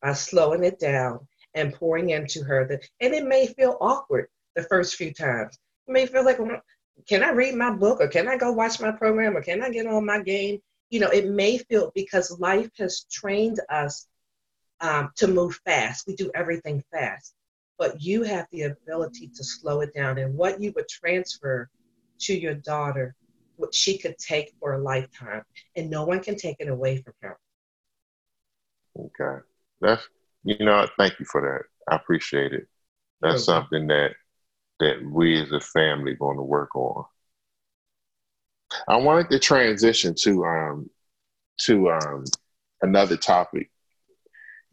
by 0.00 0.12
slowing 0.12 0.62
it 0.62 0.78
down 0.78 1.26
and 1.54 1.74
pouring 1.74 2.10
into 2.10 2.44
her. 2.44 2.68
That, 2.68 2.88
and 3.00 3.14
it 3.14 3.24
may 3.26 3.48
feel 3.48 3.78
awkward 3.80 4.28
the 4.54 4.62
first 4.62 4.94
few 4.94 5.12
times. 5.12 5.58
You 5.88 5.92
may 5.92 6.06
feel 6.06 6.24
like, 6.24 6.38
can 7.06 7.22
I 7.22 7.30
read 7.30 7.54
my 7.54 7.70
book 7.70 8.00
or 8.00 8.08
can 8.08 8.28
I 8.28 8.36
go 8.36 8.52
watch 8.52 8.80
my 8.80 8.92
program 8.92 9.36
or 9.36 9.42
can 9.42 9.62
I 9.62 9.70
get 9.70 9.86
on 9.86 10.06
my 10.06 10.20
game? 10.20 10.60
You 10.90 11.00
know, 11.00 11.08
it 11.08 11.28
may 11.28 11.58
feel 11.58 11.92
because 11.94 12.38
life 12.38 12.70
has 12.78 13.04
trained 13.10 13.60
us 13.68 14.06
um, 14.80 15.10
to 15.16 15.26
move 15.26 15.58
fast. 15.64 16.06
We 16.06 16.14
do 16.14 16.30
everything 16.34 16.82
fast, 16.92 17.34
but 17.78 18.00
you 18.02 18.22
have 18.22 18.46
the 18.50 18.62
ability 18.62 19.30
to 19.34 19.44
slow 19.44 19.80
it 19.80 19.94
down. 19.94 20.18
And 20.18 20.34
what 20.34 20.60
you 20.60 20.72
would 20.76 20.88
transfer 20.88 21.68
to 22.20 22.38
your 22.38 22.54
daughter 22.54 23.14
what 23.58 23.74
she 23.74 23.98
could 23.98 24.16
take 24.18 24.54
for 24.60 24.74
a 24.74 24.78
lifetime, 24.78 25.42
and 25.76 25.90
no 25.90 26.04
one 26.04 26.20
can 26.20 26.36
take 26.36 26.56
it 26.60 26.68
away 26.68 27.02
from 27.02 27.12
her. 27.22 27.38
Okay, 28.98 29.44
that's 29.80 30.08
you 30.44 30.64
know, 30.64 30.86
thank 30.96 31.18
you 31.18 31.26
for 31.26 31.42
that. 31.42 31.92
I 31.92 31.96
appreciate 31.96 32.52
it. 32.52 32.66
That's 33.20 33.48
okay. 33.48 33.60
something 33.60 33.88
that 33.88 34.12
that 34.80 35.02
we 35.04 35.40
as 35.40 35.52
a 35.52 35.60
family 35.60 36.14
going 36.14 36.36
to 36.36 36.42
work 36.42 36.74
on. 36.74 37.04
I 38.86 38.96
wanted 38.96 39.30
to 39.30 39.38
transition 39.38 40.14
to 40.22 40.44
um 40.44 40.90
to 41.62 41.90
um 41.90 42.24
another 42.82 43.16
topic 43.16 43.70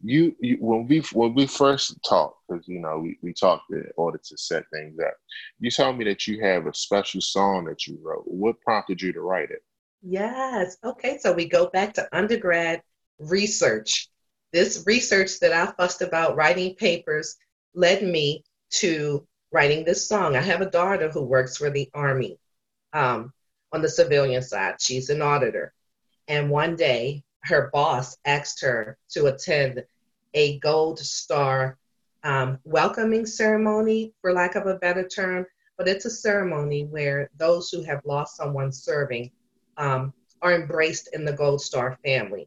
you, 0.02 0.36
you 0.40 0.56
when 0.60 0.86
we 0.86 1.00
when 1.12 1.34
we 1.34 1.46
first 1.46 1.98
talked, 2.08 2.38
because 2.48 2.66
you 2.68 2.80
know 2.80 2.98
we, 2.98 3.18
we 3.22 3.32
talked 3.32 3.70
in 3.70 3.84
order 3.96 4.18
to 4.18 4.38
set 4.38 4.64
things 4.72 4.98
up. 5.04 5.14
You 5.58 5.70
told 5.70 5.98
me 5.98 6.04
that 6.04 6.26
you 6.26 6.40
have 6.42 6.66
a 6.66 6.74
special 6.74 7.20
song 7.20 7.64
that 7.66 7.86
you 7.86 7.98
wrote. 8.02 8.24
What 8.26 8.60
prompted 8.60 9.00
you 9.00 9.12
to 9.12 9.20
write 9.20 9.50
it? 9.50 9.62
Yes. 10.02 10.76
Okay. 10.84 11.18
So 11.18 11.32
we 11.32 11.48
go 11.48 11.68
back 11.68 11.94
to 11.94 12.08
undergrad 12.12 12.82
research. 13.18 14.08
This 14.52 14.84
research 14.86 15.40
that 15.40 15.52
I 15.52 15.72
fussed 15.72 16.02
about 16.02 16.36
writing 16.36 16.74
papers 16.76 17.36
led 17.74 18.02
me 18.02 18.44
to 18.74 19.26
writing 19.56 19.86
this 19.86 20.06
song. 20.06 20.36
I 20.36 20.42
have 20.42 20.60
a 20.60 20.70
daughter 20.70 21.08
who 21.08 21.22
works 21.22 21.56
for 21.56 21.70
the 21.70 21.88
Army 21.94 22.38
um, 22.92 23.32
on 23.72 23.80
the 23.80 23.88
civilian 23.88 24.42
side. 24.42 24.74
She's 24.82 25.08
an 25.08 25.22
auditor. 25.22 25.72
And 26.28 26.50
one 26.50 26.76
day 26.76 27.24
her 27.40 27.70
boss 27.72 28.18
asked 28.26 28.60
her 28.60 28.98
to 29.12 29.28
attend 29.28 29.82
a 30.34 30.58
gold 30.58 30.98
star 30.98 31.78
um, 32.22 32.58
welcoming 32.64 33.24
ceremony, 33.24 34.12
for 34.20 34.34
lack 34.34 34.56
of 34.56 34.66
a 34.66 34.74
better 34.74 35.08
term, 35.08 35.46
but 35.78 35.88
it's 35.88 36.04
a 36.04 36.10
ceremony 36.10 36.84
where 36.84 37.30
those 37.38 37.70
who 37.70 37.82
have 37.82 38.02
lost 38.04 38.36
someone 38.36 38.70
serving 38.70 39.30
um, 39.78 40.12
are 40.42 40.52
embraced 40.52 41.08
in 41.14 41.24
the 41.24 41.32
Gold 41.32 41.62
Star 41.62 41.98
family. 42.04 42.46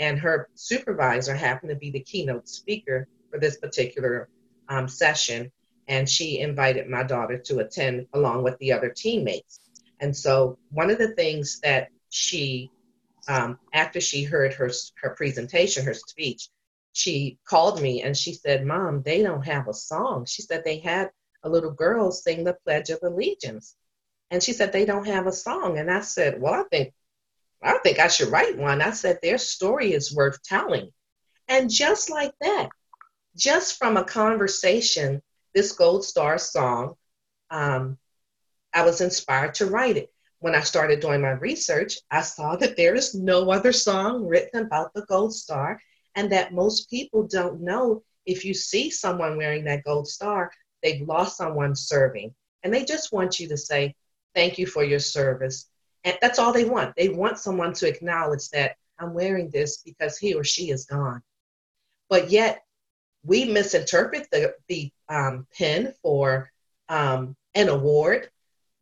And 0.00 0.18
her 0.18 0.48
supervisor 0.56 1.36
happened 1.36 1.70
to 1.70 1.76
be 1.76 1.92
the 1.92 2.00
keynote 2.00 2.48
speaker 2.48 3.06
for 3.30 3.38
this 3.38 3.58
particular 3.58 4.28
um, 4.68 4.88
session, 4.88 5.52
and 5.88 6.08
she 6.08 6.38
invited 6.38 6.88
my 6.88 7.02
daughter 7.02 7.38
to 7.38 7.58
attend 7.60 8.06
along 8.12 8.44
with 8.44 8.58
the 8.58 8.72
other 8.72 8.90
teammates. 8.90 9.60
And 10.00 10.16
so, 10.16 10.58
one 10.70 10.90
of 10.90 10.98
the 10.98 11.14
things 11.14 11.60
that 11.60 11.88
she 12.10 12.70
um, 13.26 13.58
after 13.72 14.00
she 14.00 14.24
heard 14.24 14.54
her 14.54 14.70
her 15.02 15.10
presentation, 15.10 15.84
her 15.84 15.94
speech, 15.94 16.48
she 16.92 17.38
called 17.44 17.80
me 17.80 18.02
and 18.02 18.16
she 18.16 18.32
said, 18.32 18.64
"Mom, 18.64 19.02
they 19.02 19.22
don't 19.22 19.46
have 19.46 19.68
a 19.68 19.74
song." 19.74 20.24
She 20.26 20.42
said 20.42 20.62
they 20.64 20.78
had 20.78 21.10
a 21.42 21.48
little 21.48 21.70
girl 21.70 22.10
sing 22.10 22.44
the 22.44 22.56
Pledge 22.64 22.90
of 22.90 23.00
Allegiance, 23.02 23.76
and 24.30 24.42
she 24.42 24.52
said 24.52 24.72
they 24.72 24.84
don't 24.84 25.06
have 25.06 25.26
a 25.26 25.32
song. 25.32 25.78
And 25.78 25.90
I 25.90 26.00
said, 26.00 26.40
"Well, 26.40 26.54
I 26.54 26.64
think 26.64 26.94
I 27.62 27.78
think 27.78 27.98
I 27.98 28.08
should 28.08 28.28
write 28.28 28.56
one." 28.58 28.80
I 28.82 28.90
said 28.90 29.18
their 29.22 29.38
story 29.38 29.92
is 29.92 30.14
worth 30.14 30.42
telling, 30.42 30.90
and 31.48 31.70
just 31.70 32.10
like 32.10 32.34
that, 32.40 32.70
just 33.36 33.78
from 33.78 33.96
a 33.96 34.04
conversation, 34.04 35.22
this 35.54 35.72
Gold 35.72 36.04
Star 36.04 36.38
song, 36.38 36.94
um, 37.50 37.98
I 38.72 38.84
was 38.84 39.00
inspired 39.00 39.54
to 39.54 39.66
write 39.66 39.96
it 39.96 40.12
when 40.40 40.54
I 40.54 40.60
started 40.60 41.00
doing 41.00 41.20
my 41.20 41.30
research, 41.30 41.98
I 42.10 42.22
saw 42.22 42.56
that 42.56 42.76
there 42.76 42.94
is 42.94 43.14
no 43.14 43.50
other 43.50 43.72
song 43.72 44.26
written 44.26 44.62
about 44.62 44.94
the 44.94 45.04
gold 45.06 45.34
star, 45.34 45.80
and 46.14 46.30
that 46.32 46.54
most 46.54 46.88
people 46.90 47.26
don't 47.26 47.60
know 47.60 48.02
if 48.24 48.44
you 48.44 48.54
see 48.54 48.90
someone 48.90 49.36
wearing 49.36 49.64
that 49.64 49.84
gold 49.84 50.06
star, 50.06 50.52
they've 50.82 51.06
lost 51.06 51.36
someone 51.36 51.74
serving. 51.74 52.34
And 52.62 52.72
they 52.72 52.84
just 52.84 53.12
want 53.12 53.40
you 53.40 53.48
to 53.48 53.56
say, 53.56 53.94
Thank 54.34 54.58
you 54.58 54.66
for 54.66 54.84
your 54.84 55.00
service. 55.00 55.68
And 56.04 56.16
that's 56.20 56.38
all 56.38 56.52
they 56.52 56.66
want. 56.66 56.94
They 56.96 57.08
want 57.08 57.38
someone 57.38 57.72
to 57.74 57.88
acknowledge 57.88 58.50
that 58.50 58.76
I'm 58.98 59.14
wearing 59.14 59.50
this 59.50 59.78
because 59.78 60.16
he 60.18 60.34
or 60.34 60.44
she 60.44 60.70
is 60.70 60.84
gone. 60.84 61.22
But 62.08 62.30
yet, 62.30 62.62
we 63.24 63.46
misinterpret 63.46 64.28
the, 64.30 64.54
the 64.68 64.92
um, 65.08 65.46
pin 65.56 65.92
for 66.02 66.50
um, 66.88 67.36
an 67.54 67.68
award 67.68 68.30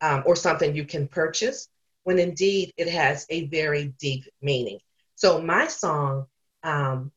um, 0.01 0.23
or 0.27 0.37
something 0.37 0.75
you 0.75 0.85
can 0.85 1.09
purchase, 1.09 1.69
when 2.05 2.19
indeed 2.19 2.73
it 2.77 2.89
has 2.89 3.27
a 3.31 3.47
very 3.47 3.95
deep 3.99 4.25
meaning. 4.43 4.79
So, 5.15 5.41
my 5.41 5.67
song 5.67 6.27
um, 6.63 7.11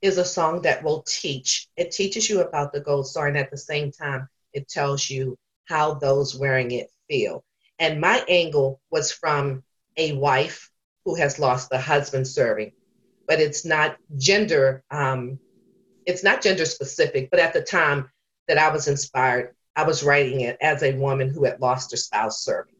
is 0.00 0.18
a 0.18 0.24
song 0.24 0.62
that 0.62 0.82
will 0.82 1.02
teach. 1.02 1.68
It 1.76 1.90
teaches 1.90 2.28
you 2.28 2.40
about 2.40 2.72
the 2.72 2.80
gold 2.80 3.06
star, 3.06 3.26
and 3.26 3.36
at 3.36 3.50
the 3.50 3.58
same 3.58 3.90
time, 3.90 4.28
it 4.52 4.68
tells 4.68 5.10
you 5.10 5.36
how 5.66 5.94
those 5.94 6.36
wearing 6.36 6.70
it 6.70 6.90
feel. 7.08 7.44
And 7.78 8.00
my 8.00 8.24
angle 8.28 8.80
was 8.90 9.12
from 9.12 9.62
a 9.96 10.12
wife 10.12 10.70
who 11.04 11.14
has 11.16 11.38
lost 11.38 11.70
the 11.70 11.78
husband 11.78 12.26
serving, 12.26 12.72
but 13.26 13.40
it's 13.40 13.64
not 13.64 13.96
gender. 14.16 14.82
Um, 14.90 15.38
it's 16.06 16.22
not 16.22 16.42
gender 16.42 16.64
specific. 16.64 17.30
But 17.30 17.40
at 17.40 17.52
the 17.52 17.62
time 17.62 18.10
that 18.48 18.58
I 18.58 18.70
was 18.70 18.88
inspired, 18.88 19.54
I 19.74 19.84
was 19.84 20.02
writing 20.02 20.40
it 20.40 20.56
as 20.60 20.82
a 20.82 20.96
woman 20.96 21.28
who 21.28 21.44
had 21.44 21.60
lost 21.60 21.90
her 21.90 21.96
spouse 21.96 22.42
serving. 22.42 22.74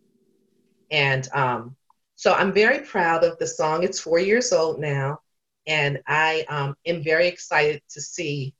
And 0.90 1.28
um, 1.32 1.76
so 2.14 2.32
I'm 2.32 2.52
very 2.52 2.80
proud 2.80 3.24
of 3.24 3.38
the 3.38 3.46
song. 3.46 3.82
It's 3.82 4.00
four 4.00 4.18
years 4.18 4.52
old 4.52 4.80
now. 4.80 5.20
And 5.66 6.00
I 6.06 6.44
um, 6.48 6.76
am 6.86 7.02
very 7.02 7.26
excited 7.26 7.82
to 7.90 8.00
see, 8.00 8.54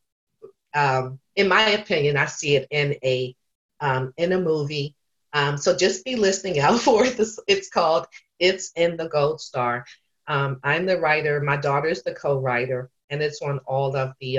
um, 0.75 1.19
in 1.37 1.49
my 1.49 1.71
opinion, 1.71 2.17
I 2.17 2.27
see 2.27 2.57
it 2.57 2.67
in 2.71 2.97
a, 3.05 3.35
um, 3.81 4.13
in 4.17 4.33
a 4.33 4.41
movie. 4.41 4.95
Um, 5.33 5.57
so 5.57 5.77
just 5.77 6.05
be 6.05 6.17
listening 6.17 6.61
out 6.61 6.81
for 6.87 7.05
it. 7.07 7.19
It's 7.47 7.71
called 7.71 8.07
It's 8.39 8.73
in 8.77 8.97
the 8.97 9.09
Gold 9.09 9.41
Star. 9.41 9.87
Um, 10.29 10.59
I'm 10.65 10.87
the 10.87 10.99
writer. 10.99 11.41
My 11.41 11.57
daughter 11.57 11.89
is 11.89 12.03
the 12.03 12.15
co-writer. 12.15 12.91
and 13.11 13.23
it's 13.23 13.41
on 13.41 13.61
all 13.61 13.97
of 13.97 14.13
the 14.21 14.39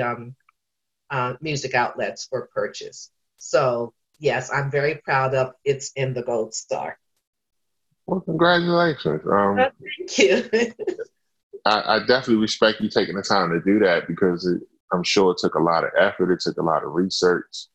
uh, 1.10 1.34
music 1.40 1.74
outlets 1.74 2.26
for 2.26 2.48
purchase. 2.54 3.10
So 3.36 3.94
yes, 4.18 4.52
I'm 4.52 4.70
very 4.70 4.96
proud 4.96 5.34
of 5.34 5.54
it's 5.64 5.92
in 5.96 6.14
the 6.14 6.22
Gold 6.22 6.54
Star. 6.54 6.98
Well, 8.06 8.20
congratulations. 8.20 9.22
Um, 9.26 9.58
oh, 9.58 9.70
thank 10.08 10.18
you. 10.18 10.74
I, 11.64 11.96
I, 11.96 11.98
definitely 12.00 12.36
respect 12.36 12.80
you 12.80 12.88
taking 12.88 13.16
the 13.16 13.22
time 13.22 13.50
to 13.50 13.60
do 13.60 13.78
that 13.80 14.08
because 14.08 14.46
it, 14.46 14.62
I'm 14.92 15.02
sure 15.02 15.32
it 15.32 15.38
took 15.38 15.54
a 15.54 15.62
lot 15.62 15.84
of 15.84 15.90
effort. 15.98 16.32
It 16.32 16.40
took 16.40 16.56
a 16.56 16.62
lot 16.62 16.84
of 16.84 16.94
research. 16.94 17.66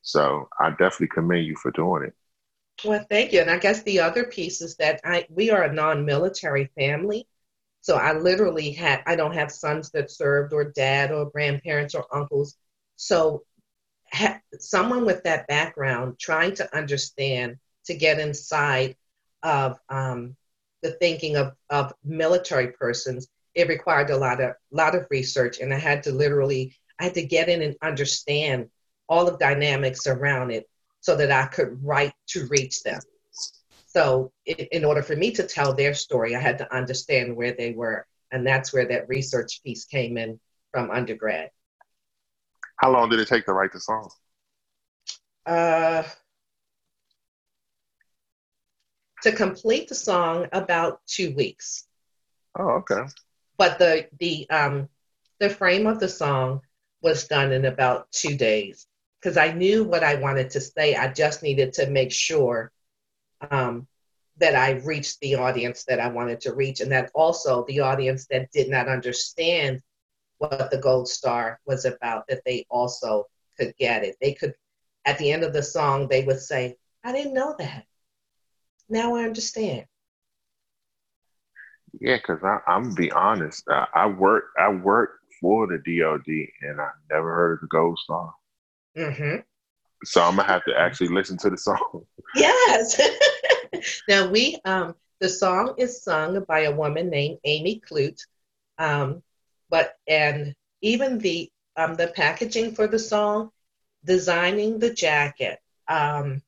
So 0.00 0.48
I 0.58 0.70
definitely 0.70 1.08
commend 1.08 1.46
you 1.46 1.56
for 1.56 1.70
doing 1.70 2.04
it. 2.04 2.14
Well, 2.84 3.04
thank 3.08 3.32
you. 3.32 3.40
And 3.40 3.50
I 3.50 3.58
guess 3.58 3.82
the 3.82 4.00
other 4.00 4.24
piece 4.24 4.60
is 4.60 4.76
that 4.76 5.00
I 5.04 5.26
we 5.30 5.50
are 5.50 5.62
a 5.62 5.72
non-military 5.72 6.70
family. 6.76 7.28
So 7.80 7.96
I 7.96 8.12
literally 8.14 8.72
had 8.72 9.02
I 9.06 9.16
don't 9.16 9.34
have 9.34 9.52
sons 9.52 9.90
that 9.90 10.10
served 10.10 10.52
or 10.52 10.64
dad 10.64 11.12
or 11.12 11.30
grandparents 11.30 11.94
or 11.94 12.06
uncles. 12.14 12.56
So 13.02 13.42
ha- 14.12 14.40
someone 14.60 15.04
with 15.04 15.24
that 15.24 15.48
background 15.48 16.20
trying 16.20 16.54
to 16.54 16.76
understand 16.76 17.56
to 17.86 17.94
get 17.94 18.20
inside 18.20 18.96
of 19.42 19.76
um, 19.88 20.36
the 20.82 20.92
thinking 20.92 21.36
of, 21.36 21.54
of 21.68 21.92
military 22.04 22.68
persons, 22.68 23.26
it 23.56 23.66
required 23.66 24.10
a 24.10 24.16
lot 24.16 24.40
of 24.40 24.54
lot 24.70 24.94
of 24.94 25.08
research, 25.10 25.58
and 25.58 25.74
I 25.74 25.78
had 25.78 26.04
to 26.04 26.12
literally 26.12 26.76
I 27.00 27.04
had 27.04 27.14
to 27.14 27.26
get 27.26 27.48
in 27.48 27.60
and 27.62 27.74
understand 27.82 28.70
all 29.08 29.24
the 29.24 29.36
dynamics 29.36 30.06
around 30.06 30.52
it 30.52 30.68
so 31.00 31.16
that 31.16 31.32
I 31.32 31.46
could 31.46 31.84
write 31.84 32.14
to 32.28 32.46
reach 32.46 32.84
them. 32.84 33.00
So, 33.86 34.32
in 34.46 34.84
order 34.84 35.02
for 35.02 35.16
me 35.16 35.32
to 35.32 35.42
tell 35.42 35.74
their 35.74 35.92
story, 35.92 36.36
I 36.36 36.40
had 36.40 36.58
to 36.58 36.72
understand 36.74 37.36
where 37.36 37.52
they 37.52 37.72
were, 37.72 38.06
and 38.30 38.46
that's 38.46 38.72
where 38.72 38.86
that 38.86 39.08
research 39.08 39.60
piece 39.64 39.84
came 39.86 40.16
in 40.16 40.38
from 40.70 40.92
undergrad. 40.92 41.50
How 42.82 42.90
long 42.90 43.08
did 43.08 43.20
it 43.20 43.28
take 43.28 43.46
to 43.46 43.52
write 43.52 43.72
the 43.72 43.78
song? 43.78 44.10
Uh, 45.46 46.02
to 49.22 49.30
complete 49.30 49.88
the 49.88 49.94
song, 49.94 50.48
about 50.50 51.00
two 51.06 51.32
weeks. 51.36 51.86
Oh, 52.58 52.82
okay. 52.82 53.02
But 53.56 53.78
the 53.78 54.08
the 54.18 54.50
um 54.50 54.88
the 55.38 55.48
frame 55.48 55.86
of 55.86 56.00
the 56.00 56.08
song 56.08 56.62
was 57.02 57.28
done 57.28 57.52
in 57.52 57.64
about 57.66 58.10
two 58.10 58.36
days 58.36 58.86
because 59.20 59.36
I 59.36 59.52
knew 59.52 59.84
what 59.84 60.02
I 60.02 60.16
wanted 60.16 60.50
to 60.50 60.60
say. 60.60 60.96
I 60.96 61.12
just 61.12 61.44
needed 61.44 61.74
to 61.74 61.88
make 61.88 62.10
sure 62.10 62.72
um, 63.50 63.86
that 64.38 64.56
I 64.56 64.72
reached 64.84 65.20
the 65.20 65.36
audience 65.36 65.84
that 65.84 66.00
I 66.00 66.08
wanted 66.08 66.40
to 66.42 66.54
reach, 66.54 66.80
and 66.80 66.90
that 66.90 67.12
also 67.14 67.64
the 67.68 67.80
audience 67.80 68.26
that 68.30 68.50
did 68.50 68.68
not 68.68 68.88
understand 68.88 69.82
what 70.42 70.70
the 70.70 70.78
Gold 70.78 71.08
Star 71.08 71.60
was 71.66 71.84
about, 71.84 72.26
that 72.28 72.42
they 72.44 72.66
also 72.68 73.26
could 73.58 73.74
get 73.78 74.02
it. 74.02 74.16
They 74.20 74.34
could, 74.34 74.54
at 75.04 75.18
the 75.18 75.30
end 75.30 75.44
of 75.44 75.52
the 75.52 75.62
song, 75.62 76.08
they 76.08 76.24
would 76.24 76.40
say, 76.40 76.76
I 77.04 77.12
didn't 77.12 77.34
know 77.34 77.54
that. 77.58 77.84
Now 78.88 79.14
I 79.14 79.24
understand. 79.24 79.86
Yeah, 82.00 82.16
because 82.16 82.40
I'm 82.66 82.82
gonna 82.84 82.94
be 82.94 83.12
honest. 83.12 83.64
I, 83.68 83.86
I 83.94 84.06
work 84.06 84.44
I 84.58 84.70
work 84.70 85.20
for 85.40 85.66
the 85.66 85.78
DoD, 85.78 86.26
and 86.62 86.80
I 86.80 86.88
never 87.10 87.34
heard 87.34 87.54
of 87.54 87.60
the 87.60 87.66
Gold 87.68 87.98
Star. 87.98 88.34
Mm-hmm. 88.96 89.40
So 90.04 90.22
I'm 90.22 90.36
gonna 90.36 90.48
have 90.48 90.64
to 90.64 90.78
actually 90.78 91.08
listen 91.08 91.36
to 91.38 91.50
the 91.50 91.58
song. 91.58 92.04
Yes. 92.34 92.98
now 94.08 94.30
we 94.30 94.58
um 94.64 94.94
the 95.20 95.28
song 95.28 95.74
is 95.78 96.02
sung 96.02 96.42
by 96.48 96.60
a 96.60 96.74
woman 96.74 97.10
named 97.10 97.38
Amy 97.44 97.80
Clute. 97.86 98.20
Um, 98.78 99.22
but 99.72 99.96
and 100.08 100.54
even 100.82 101.18
the 101.18 101.50
um 101.76 101.96
the 101.96 102.08
packaging 102.08 102.76
for 102.76 102.86
the 102.86 103.00
song, 103.00 103.50
designing 104.04 104.78
the 104.78 104.94
jacket 104.94 105.58
um 105.88 106.42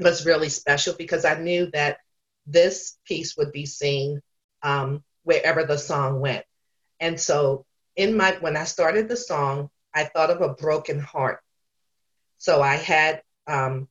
was 0.00 0.26
really 0.26 0.50
special 0.50 0.94
because 0.98 1.24
I 1.24 1.38
knew 1.40 1.70
that 1.72 1.98
this 2.46 2.98
piece 3.06 3.36
would 3.36 3.52
be 3.52 3.66
seen 3.66 4.22
um, 4.62 5.04
wherever 5.24 5.64
the 5.64 5.78
song 5.78 6.20
went. 6.20 6.44
And 7.00 7.20
so 7.20 7.66
in 7.96 8.16
my 8.16 8.36
when 8.40 8.56
I 8.56 8.64
started 8.64 9.08
the 9.08 9.16
song, 9.16 9.70
I 9.94 10.04
thought 10.04 10.30
of 10.30 10.42
a 10.42 10.54
broken 10.54 11.00
heart. 11.00 11.40
So 12.38 12.62
I 12.62 12.76
had 12.76 13.22
um, 13.46 13.88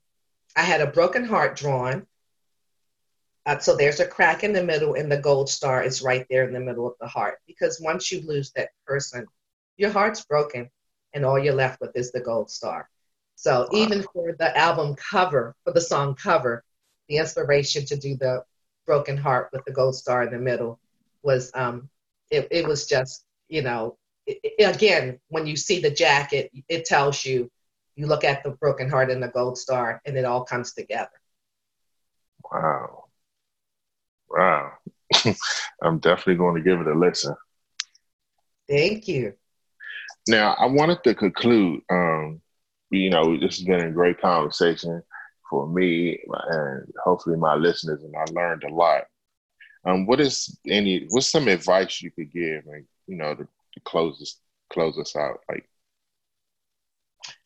I 0.55 0.63
had 0.63 0.81
a 0.81 0.87
broken 0.91 1.25
heart 1.25 1.57
drawn. 1.57 2.07
Uh, 3.47 3.57
so 3.57 3.75
there's 3.75 4.01
a 4.01 4.05
crack 4.05 4.43
in 4.43 4.51
the 4.51 4.63
middle, 4.63 4.95
and 4.95 5.09
the 5.09 5.17
gold 5.17 5.49
star 5.49 5.81
is 5.81 6.01
right 6.01 6.25
there 6.29 6.45
in 6.45 6.53
the 6.53 6.59
middle 6.59 6.85
of 6.85 6.95
the 6.99 7.07
heart. 7.07 7.39
Because 7.47 7.79
once 7.81 8.11
you 8.11 8.21
lose 8.27 8.51
that 8.51 8.69
person, 8.85 9.25
your 9.77 9.89
heart's 9.89 10.25
broken, 10.25 10.69
and 11.13 11.23
all 11.23 11.39
you're 11.39 11.55
left 11.55 11.79
with 11.79 11.95
is 11.95 12.11
the 12.11 12.19
gold 12.19 12.51
star. 12.51 12.89
So 13.35 13.61
wow. 13.71 13.79
even 13.79 14.03
for 14.13 14.35
the 14.37 14.55
album 14.57 14.95
cover, 14.95 15.55
for 15.63 15.71
the 15.71 15.79
song 15.79 16.13
cover, 16.13 16.63
the 17.07 17.17
inspiration 17.17 17.85
to 17.85 17.95
do 17.95 18.17
the 18.17 18.43
broken 18.85 19.15
heart 19.15 19.49
with 19.53 19.63
the 19.65 19.71
gold 19.71 19.95
star 19.95 20.23
in 20.23 20.31
the 20.31 20.39
middle 20.39 20.79
was 21.23 21.51
um, 21.53 21.89
it, 22.29 22.47
it 22.51 22.67
was 22.67 22.87
just 22.87 23.25
you 23.49 23.61
know 23.61 23.97
it, 24.25 24.39
it, 24.43 24.75
again 24.75 25.19
when 25.29 25.47
you 25.47 25.55
see 25.55 25.79
the 25.79 25.91
jacket 25.91 26.51
it 26.67 26.85
tells 26.85 27.25
you 27.25 27.49
you 27.95 28.07
look 28.07 28.23
at 28.23 28.43
the 28.43 28.51
broken 28.51 28.89
heart 28.89 29.09
and 29.09 29.21
the 29.21 29.27
gold 29.27 29.57
star 29.57 30.01
and 30.05 30.17
it 30.17 30.25
all 30.25 30.43
comes 30.43 30.73
together 30.73 31.09
wow 32.51 33.06
wow 34.29 34.71
i'm 35.83 35.99
definitely 35.99 36.35
going 36.35 36.55
to 36.55 36.61
give 36.61 36.79
it 36.79 36.87
a 36.87 36.93
listen 36.93 37.35
thank 38.69 39.07
you 39.07 39.33
now 40.27 40.53
i 40.59 40.65
wanted 40.65 41.01
to 41.03 41.13
conclude 41.15 41.81
um, 41.89 42.41
you 42.89 43.09
know, 43.09 43.37
this 43.37 43.57
has 43.57 43.65
been 43.65 43.81
a 43.81 43.91
great 43.91 44.19
conversation 44.21 45.01
for 45.49 45.67
me 45.67 46.19
and 46.49 46.93
hopefully 47.03 47.37
my 47.37 47.55
listeners, 47.55 48.03
and 48.03 48.15
I 48.15 48.25
learned 48.31 48.63
a 48.63 48.73
lot. 48.73 49.03
Um, 49.85 50.05
what 50.05 50.19
is 50.19 50.57
any? 50.67 51.05
What's 51.09 51.27
some 51.27 51.47
advice 51.47 52.01
you 52.01 52.11
could 52.11 52.31
give, 52.31 52.63
and 52.65 52.85
you 53.07 53.15
know, 53.15 53.35
to, 53.35 53.43
to 53.43 53.79
close 53.85 54.19
this, 54.19 54.39
close 54.71 54.97
us 54.97 55.15
out? 55.15 55.39
Like, 55.49 55.69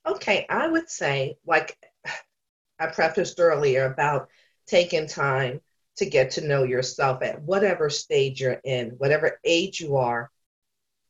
okay, 0.07 0.45
I 0.49 0.67
would 0.67 0.89
say, 0.89 1.37
like 1.45 1.77
I 2.79 2.87
prefaced 2.87 3.39
earlier 3.39 3.85
about 3.85 4.29
taking 4.65 5.07
time 5.07 5.61
to 6.01 6.09
get 6.09 6.31
to 6.31 6.47
know 6.47 6.63
yourself 6.63 7.21
at 7.21 7.43
whatever 7.43 7.87
stage 7.87 8.41
you're 8.41 8.59
in, 8.63 8.89
whatever 8.97 9.39
age 9.45 9.79
you 9.79 9.97
are, 9.97 10.31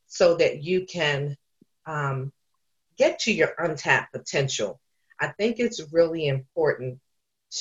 so 0.08 0.36
that 0.36 0.62
you 0.62 0.86
can 0.86 1.38
um, 1.86 2.34
get 2.98 3.20
to 3.20 3.32
your 3.32 3.54
untapped 3.58 4.12
potential, 4.12 4.82
I 5.18 5.28
think 5.28 5.60
it's 5.60 5.94
really 5.94 6.28
important 6.28 7.00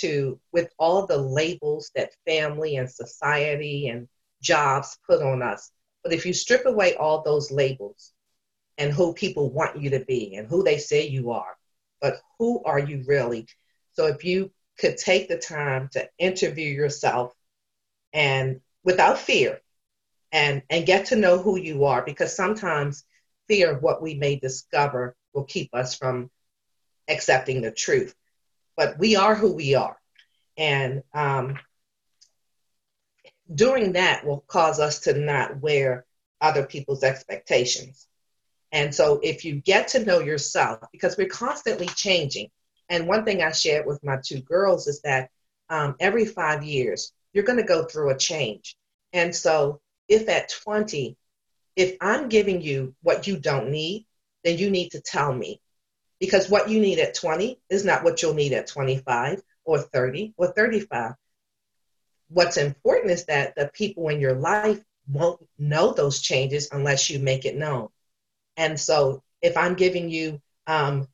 to, 0.01 0.40
with 0.51 0.73
all 0.77 1.07
the 1.07 1.19
labels 1.19 1.93
that 1.95 2.16
family 2.27 2.75
and 2.77 2.90
society 2.90 3.87
and 3.87 4.09
jobs 4.43 4.99
put 5.09 5.23
on 5.23 5.40
us, 5.40 5.71
but 6.03 6.12
if 6.12 6.27
you 6.27 6.33
strip 6.33 6.66
away 6.66 6.97
all 6.97 7.23
those 7.23 7.53
labels 7.53 8.12
and 8.77 8.93
who 8.93 9.14
people 9.14 9.53
want 9.53 9.81
you 9.81 9.90
to 9.90 10.01
be 10.01 10.35
and 10.35 10.49
who 10.49 10.64
they 10.64 10.79
say 10.79 11.07
you 11.07 11.31
are, 11.31 11.57
but 12.01 12.16
who 12.40 12.61
are 12.64 12.81
you 12.81 13.05
really? 13.07 13.47
So 13.93 14.07
if 14.07 14.25
you 14.25 14.51
could 14.81 14.97
take 14.97 15.29
the 15.29 15.38
time 15.38 15.88
to 15.93 16.09
interview 16.19 16.69
yourself 16.69 17.35
and 18.12 18.61
without 18.83 19.19
fear 19.19 19.61
and 20.33 20.62
and 20.71 20.87
get 20.87 21.07
to 21.07 21.16
know 21.16 21.38
who 21.38 21.59
you 21.59 21.85
are 21.85 22.03
because 22.03 22.35
sometimes 22.35 23.05
fear 23.49 23.73
of 23.73 23.83
what 23.83 24.01
we 24.01 24.14
may 24.14 24.37
discover 24.37 25.16
will 25.35 25.45
keep 25.45 25.75
us 25.75 25.95
from 25.95 26.31
accepting 27.09 27.61
the 27.61 27.71
truth. 27.71 28.14
But 28.77 28.99
we 28.99 29.16
are 29.16 29.35
who 29.35 29.53
we 29.53 29.75
are. 29.75 29.97
And 30.57 31.03
um, 31.12 31.59
doing 33.53 33.93
that 33.93 34.25
will 34.25 34.45
cause 34.47 34.81
us 34.81 35.01
to 35.01 35.14
not 35.14 35.61
wear 35.61 36.07
other 36.40 36.64
people's 36.64 37.03
expectations. 37.03 38.07
And 38.73 38.95
so 38.95 39.21
if 39.23 39.45
you 39.45 39.57
get 39.57 39.88
to 39.88 40.05
know 40.05 40.21
yourself, 40.21 40.79
because 40.93 41.16
we're 41.16 41.29
constantly 41.29 41.87
changing. 41.87 42.51
And 42.90 43.07
one 43.07 43.24
thing 43.24 43.40
I 43.40 43.53
shared 43.53 43.87
with 43.87 44.05
my 44.05 44.18
two 44.22 44.40
girls 44.40 44.88
is 44.88 45.00
that 45.03 45.31
um, 45.70 45.94
every 46.00 46.26
five 46.26 46.64
years, 46.64 47.12
you're 47.33 47.44
going 47.44 47.59
to 47.59 47.64
go 47.64 47.85
through 47.85 48.11
a 48.11 48.18
change. 48.18 48.76
And 49.12 49.35
so 49.35 49.81
if 50.09 50.29
at 50.29 50.53
20, 50.64 51.16
if 51.76 51.96
I'm 52.00 52.29
giving 52.29 52.61
you 52.61 52.94
what 53.03 53.29
you 53.29 53.38
don't 53.38 53.70
need, 53.70 54.07
then 54.44 54.59
you 54.59 54.70
need 54.70 54.90
to 54.90 55.00
tell 55.00 55.33
me. 55.33 55.61
Because 56.18 56.50
what 56.50 56.68
you 56.68 56.81
need 56.81 56.98
at 56.98 57.14
20 57.14 57.61
is 57.70 57.85
not 57.85 58.03
what 58.03 58.20
you'll 58.20 58.35
need 58.35 58.53
at 58.53 58.66
25 58.66 59.40
or 59.64 59.79
30 59.79 60.35
or 60.37 60.48
35. 60.48 61.12
What's 62.29 62.57
important 62.57 63.12
is 63.12 63.24
that 63.26 63.55
the 63.55 63.70
people 63.72 64.09
in 64.09 64.20
your 64.20 64.35
life 64.35 64.81
won't 65.09 65.40
know 65.59 65.92
those 65.92 66.20
changes 66.20 66.68
unless 66.72 67.09
you 67.09 67.20
make 67.20 67.44
it 67.44 67.57
known. 67.57 67.88
And 68.57 68.79
so 68.79 69.22
if 69.40 69.57
I'm 69.57 69.74
giving 69.74 70.11
you 70.11 70.40
um, 70.66 71.09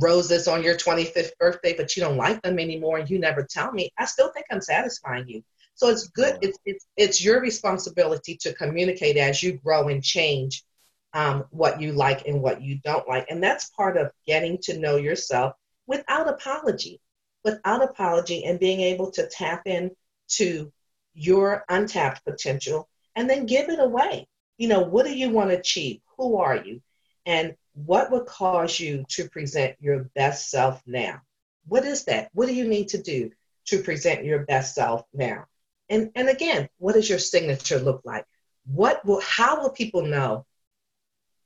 roses 0.00 0.48
on 0.48 0.62
your 0.62 0.74
25th 0.74 1.36
birthday, 1.38 1.74
but 1.76 1.96
you 1.96 2.02
don't 2.02 2.16
like 2.16 2.40
them 2.42 2.58
anymore 2.58 2.98
and 2.98 3.10
you 3.10 3.18
never 3.18 3.42
tell 3.42 3.72
me, 3.72 3.90
I 3.98 4.04
still 4.04 4.32
think 4.32 4.46
I'm 4.50 4.60
satisfying 4.60 5.28
you. 5.28 5.42
So 5.74 5.88
it's 5.88 6.08
good. 6.08 6.38
It's, 6.42 6.58
it's, 6.64 6.86
it's 6.96 7.24
your 7.24 7.40
responsibility 7.40 8.36
to 8.42 8.54
communicate 8.54 9.16
as 9.16 9.42
you 9.42 9.54
grow 9.54 9.88
and 9.88 10.02
change 10.02 10.64
um, 11.14 11.44
what 11.50 11.80
you 11.80 11.92
like 11.92 12.26
and 12.26 12.40
what 12.40 12.62
you 12.62 12.78
don't 12.84 13.08
like. 13.08 13.26
And 13.28 13.42
that's 13.42 13.70
part 13.70 13.96
of 13.96 14.12
getting 14.26 14.58
to 14.62 14.78
know 14.78 14.96
yourself 14.96 15.54
without 15.86 16.28
apology, 16.28 17.00
without 17.44 17.82
apology, 17.82 18.44
and 18.44 18.60
being 18.60 18.80
able 18.80 19.10
to 19.12 19.26
tap 19.26 19.62
in 19.66 19.90
to 20.28 20.72
your 21.14 21.64
untapped 21.68 22.24
potential 22.24 22.88
and 23.14 23.28
then 23.28 23.46
give 23.46 23.68
it 23.68 23.78
away. 23.78 24.26
You 24.56 24.68
know, 24.68 24.80
what 24.80 25.06
do 25.06 25.14
you 25.14 25.30
want 25.30 25.50
to 25.50 25.58
achieve? 25.58 26.00
Who 26.16 26.38
are 26.38 26.56
you? 26.56 26.80
And 27.26 27.54
what 27.74 28.10
would 28.10 28.26
cause 28.26 28.78
you 28.78 29.04
to 29.08 29.28
present 29.28 29.76
your 29.80 30.04
best 30.14 30.50
self 30.50 30.82
now? 30.86 31.22
What 31.66 31.84
is 31.84 32.04
that? 32.04 32.30
What 32.32 32.46
do 32.46 32.54
you 32.54 32.66
need 32.66 32.88
to 32.88 33.02
do 33.02 33.30
to 33.66 33.82
present 33.82 34.24
your 34.24 34.40
best 34.40 34.74
self 34.74 35.04
now? 35.14 35.46
And, 35.88 36.10
and 36.14 36.28
again, 36.28 36.68
what 36.78 36.94
does 36.94 37.08
your 37.08 37.18
signature 37.18 37.78
look 37.78 38.02
like? 38.04 38.24
What 38.66 39.04
will, 39.04 39.20
how 39.20 39.62
will 39.62 39.70
people 39.70 40.02
know 40.02 40.46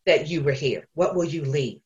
that 0.04 0.28
you 0.28 0.42
were 0.42 0.52
here? 0.52 0.86
What 0.94 1.14
will 1.14 1.24
you 1.24 1.44
leave? 1.44 1.80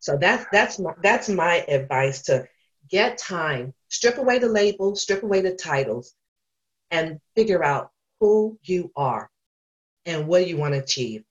So 0.00 0.16
that's 0.16 0.46
that's 0.50 0.78
my, 0.78 0.94
that's 1.02 1.28
my 1.28 1.56
advice 1.68 2.22
to 2.22 2.48
get 2.88 3.18
time, 3.18 3.74
strip 3.88 4.16
away 4.16 4.38
the 4.38 4.48
labels, 4.48 5.02
strip 5.02 5.22
away 5.22 5.42
the 5.42 5.54
titles, 5.54 6.14
and 6.90 7.20
figure 7.36 7.62
out 7.62 7.90
who 8.18 8.58
you 8.62 8.90
are 8.96 9.30
and 10.06 10.26
what 10.26 10.48
you 10.48 10.56
want 10.56 10.74
to 10.74 10.80
achieve, 10.80 11.22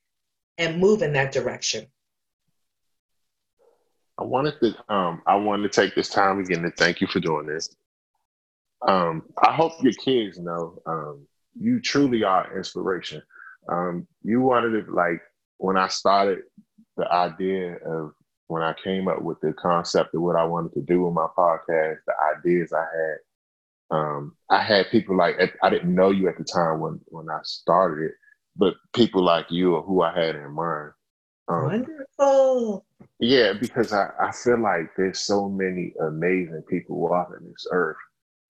and 0.59 0.79
move 0.79 1.01
in 1.01 1.13
that 1.13 1.31
direction. 1.31 1.87
I 4.19 4.23
wanted 4.23 4.59
to 4.59 4.93
um, 4.93 5.21
I 5.25 5.35
wanted 5.37 5.71
to 5.71 5.81
take 5.81 5.95
this 5.95 6.09
time 6.09 6.39
again 6.39 6.61
to 6.63 6.71
thank 6.71 6.99
you 6.99 7.07
for 7.07 7.21
doing 7.21 7.47
this. 7.47 7.73
Um, 8.85 9.23
I 9.41 9.53
hope 9.53 9.81
your 9.81 9.93
kids 9.93 10.37
know 10.37 10.81
um, 10.85 11.25
you 11.59 11.79
truly 11.79 12.23
are 12.23 12.55
inspiration. 12.55 13.21
Um, 13.71 14.07
you 14.23 14.41
wanted 14.41 14.85
to 14.85 14.91
like 14.91 15.21
when 15.57 15.77
I 15.77 15.87
started 15.87 16.39
the 16.97 17.09
idea 17.11 17.77
of 17.77 18.11
when 18.47 18.61
I 18.61 18.73
came 18.83 19.07
up 19.07 19.21
with 19.21 19.39
the 19.41 19.53
concept 19.53 20.13
of 20.13 20.21
what 20.21 20.35
I 20.35 20.43
wanted 20.43 20.73
to 20.73 20.81
do 20.81 21.03
with 21.03 21.13
my 21.13 21.27
podcast, 21.37 21.97
the 22.05 22.13
ideas 22.37 22.73
I 22.73 22.79
had. 22.81 23.17
Um, 23.91 24.35
I 24.49 24.61
had 24.61 24.91
people 24.91 25.15
like 25.15 25.39
I 25.63 25.69
didn't 25.69 25.95
know 25.95 26.11
you 26.11 26.27
at 26.27 26.37
the 26.37 26.43
time 26.43 26.79
when 26.81 26.99
when 27.05 27.29
I 27.29 27.39
started 27.43 28.05
it, 28.05 28.11
but 28.59 28.75
people 28.93 29.23
like 29.23 29.49
you 29.49 29.75
or 29.75 29.81
who 29.81 30.01
I 30.01 30.13
had 30.13 30.35
in 30.35 30.51
mind. 30.51 30.91
Um, 31.47 31.63
Wonderful. 31.63 32.85
Yeah, 33.19 33.53
because 33.53 33.93
I, 33.93 34.09
I 34.19 34.31
feel 34.31 34.61
like 34.61 34.91
there's 34.97 35.19
so 35.19 35.47
many 35.47 35.93
amazing 36.01 36.63
people 36.69 36.99
walking 36.99 37.47
this 37.47 37.65
earth. 37.71 37.97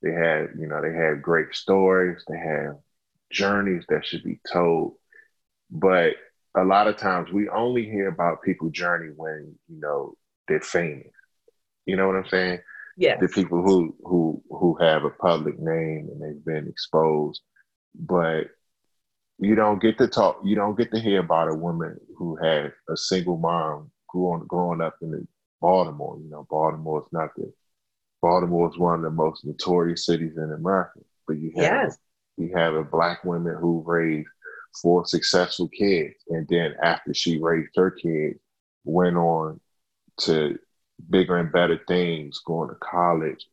They 0.02 0.12
had, 0.12 0.50
you 0.60 0.68
know, 0.68 0.82
they 0.82 0.94
had 0.94 1.22
great 1.22 1.54
stories, 1.54 2.24
they 2.28 2.38
have 2.38 2.78
journeys 3.32 3.86
that 3.90 4.06
should 4.06 4.24
be 4.24 4.40
told. 4.52 4.96
But 5.70 6.16
a 6.58 6.64
lot 6.64 6.88
of 6.88 6.98
times 6.98 7.32
we 7.32 7.48
only 7.50 7.86
hear 7.86 8.08
about 8.08 8.42
people's 8.42 8.72
journey 8.72 9.12
when, 9.16 9.56
you 9.68 9.80
know, 9.80 10.16
they're 10.48 10.60
famous. 10.60 11.12
You 11.86 11.96
know 11.98 12.08
what 12.08 12.16
I'm 12.16 12.28
saying? 12.28 12.60
Yeah. 12.98 13.18
The 13.20 13.28
people 13.28 13.62
who 13.62 13.96
who 14.04 14.44
who 14.50 14.76
have 14.82 15.04
a 15.04 15.10
public 15.12 15.60
name 15.60 16.10
and 16.12 16.22
they've 16.22 16.46
been 16.46 16.68
exposed. 16.68 17.42
But 17.96 18.48
you 19.40 19.56
don't 19.56 19.82
get 19.82 19.98
to 19.98 20.08
talk 20.08 20.40
you 20.44 20.56
don't 20.56 20.78
get 20.78 20.92
to 20.92 21.00
hear 21.00 21.20
about 21.20 21.50
a 21.50 21.54
woman 21.54 22.00
who 22.18 22.36
had 22.36 22.74
a 22.90 22.98
single 22.98 23.38
mom 23.38 23.90
growing 24.10 24.46
growing 24.48 24.82
up 24.82 24.96
in 25.02 25.28
Baltimore. 25.62 26.18
You 26.22 26.30
know, 26.30 26.48
Baltimore 26.50 27.02
is 27.02 27.12
not 27.12 27.36
the 27.36 27.52
Baltimore 28.22 28.70
is 28.70 28.78
one 28.78 28.96
of 28.96 29.02
the 29.02 29.12
most 29.12 29.46
notorious 29.46 30.06
cities 30.06 30.38
in 30.38 30.52
America. 30.52 31.00
But 31.28 31.38
you 31.38 31.52
have 31.56 31.64
yes. 31.64 31.98
you 32.38 32.52
have 32.56 32.74
a 32.74 32.84
black 32.84 33.24
woman 33.24 33.56
who 33.60 33.84
raised 33.86 34.30
four 34.82 35.06
successful 35.06 35.68
kids, 35.70 36.16
and 36.30 36.48
then 36.50 36.76
after 36.82 37.14
she 37.14 37.40
raised 37.40 37.72
her 37.76 37.92
kids, 37.92 38.40
went 38.84 39.18
on 39.18 39.60
to 40.22 40.60
bigger 41.10 41.38
and 41.38 41.52
better 41.52 41.80
things, 41.88 42.42
going 42.46 42.70
to 42.70 42.76
college, 42.76 43.48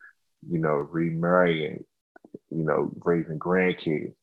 you 0.48 0.58
know, 0.58 0.74
remarrying, 0.74 1.84
you 2.50 2.64
know, 2.64 2.90
raising 3.04 3.38
grandkids. 3.38 4.14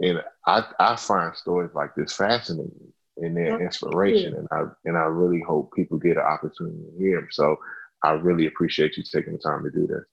And 0.00 0.22
I, 0.46 0.64
I 0.78 0.96
find 0.96 1.34
stories 1.34 1.70
like 1.74 1.94
this 1.96 2.14
fascinating 2.14 2.92
and 3.16 3.36
their 3.36 3.60
inspiration. 3.60 4.34
And 4.34 4.48
I 4.50 4.64
and 4.84 4.96
I 4.96 5.02
really 5.02 5.40
hope 5.40 5.72
people 5.74 5.98
get 5.98 6.16
an 6.16 6.22
opportunity 6.22 6.78
to 6.78 6.98
hear 6.98 7.20
them. 7.20 7.28
So 7.30 7.56
I 8.02 8.12
really 8.12 8.46
appreciate 8.46 8.96
you 8.96 9.02
taking 9.02 9.32
the 9.32 9.38
time 9.38 9.64
to 9.64 9.70
do 9.70 9.86
this. 9.86 10.04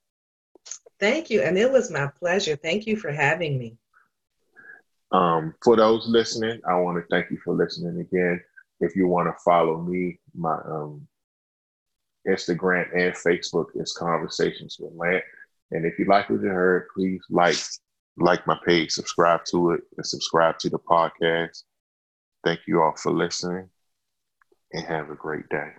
Thank 1.00 1.30
you. 1.30 1.42
And 1.42 1.58
it 1.58 1.72
was 1.72 1.92
my 1.92 2.08
pleasure. 2.08 2.56
Thank 2.56 2.88
you 2.88 2.96
for 2.98 3.12
having 3.12 3.58
me. 3.58 3.78
Um, 5.12 5.54
for 5.64 5.76
those 5.76 6.08
listening, 6.08 6.62
I 6.68 6.76
want 6.76 6.98
to 6.98 7.06
thank 7.10 7.30
you 7.30 7.38
for 7.44 7.54
listening 7.54 8.00
again. 8.00 8.42
If 8.80 8.96
you 8.96 9.08
want 9.08 9.28
to 9.28 9.44
follow 9.44 9.82
me, 9.82 10.20
my 10.34 10.56
um, 10.66 11.08
Instagram 12.28 12.88
and 12.96 13.14
Facebook 13.14 13.68
is 13.76 13.94
Conversations 13.94 14.78
with 14.80 14.94
Lant. 14.94 15.24
And 15.72 15.86
if 15.86 15.98
you 16.00 16.06
like 16.06 16.30
what 16.30 16.42
you 16.42 16.50
heard, 16.50 16.88
please 16.94 17.22
like 17.30 17.58
like 18.18 18.48
my 18.48 18.58
page, 18.66 18.92
subscribe 18.92 19.42
to 19.52 19.72
it, 19.72 19.82
and 19.98 20.06
subscribe 20.06 20.58
to 20.60 20.70
the 20.70 20.80
podcast. 20.80 21.64
Thank 22.44 22.62
you 22.68 22.82
all 22.82 22.96
for 22.96 23.12
listening, 23.12 23.70
and 24.74 24.86
have 24.86 25.10
a 25.10 25.16
great 25.16 25.50
day. 25.50 25.72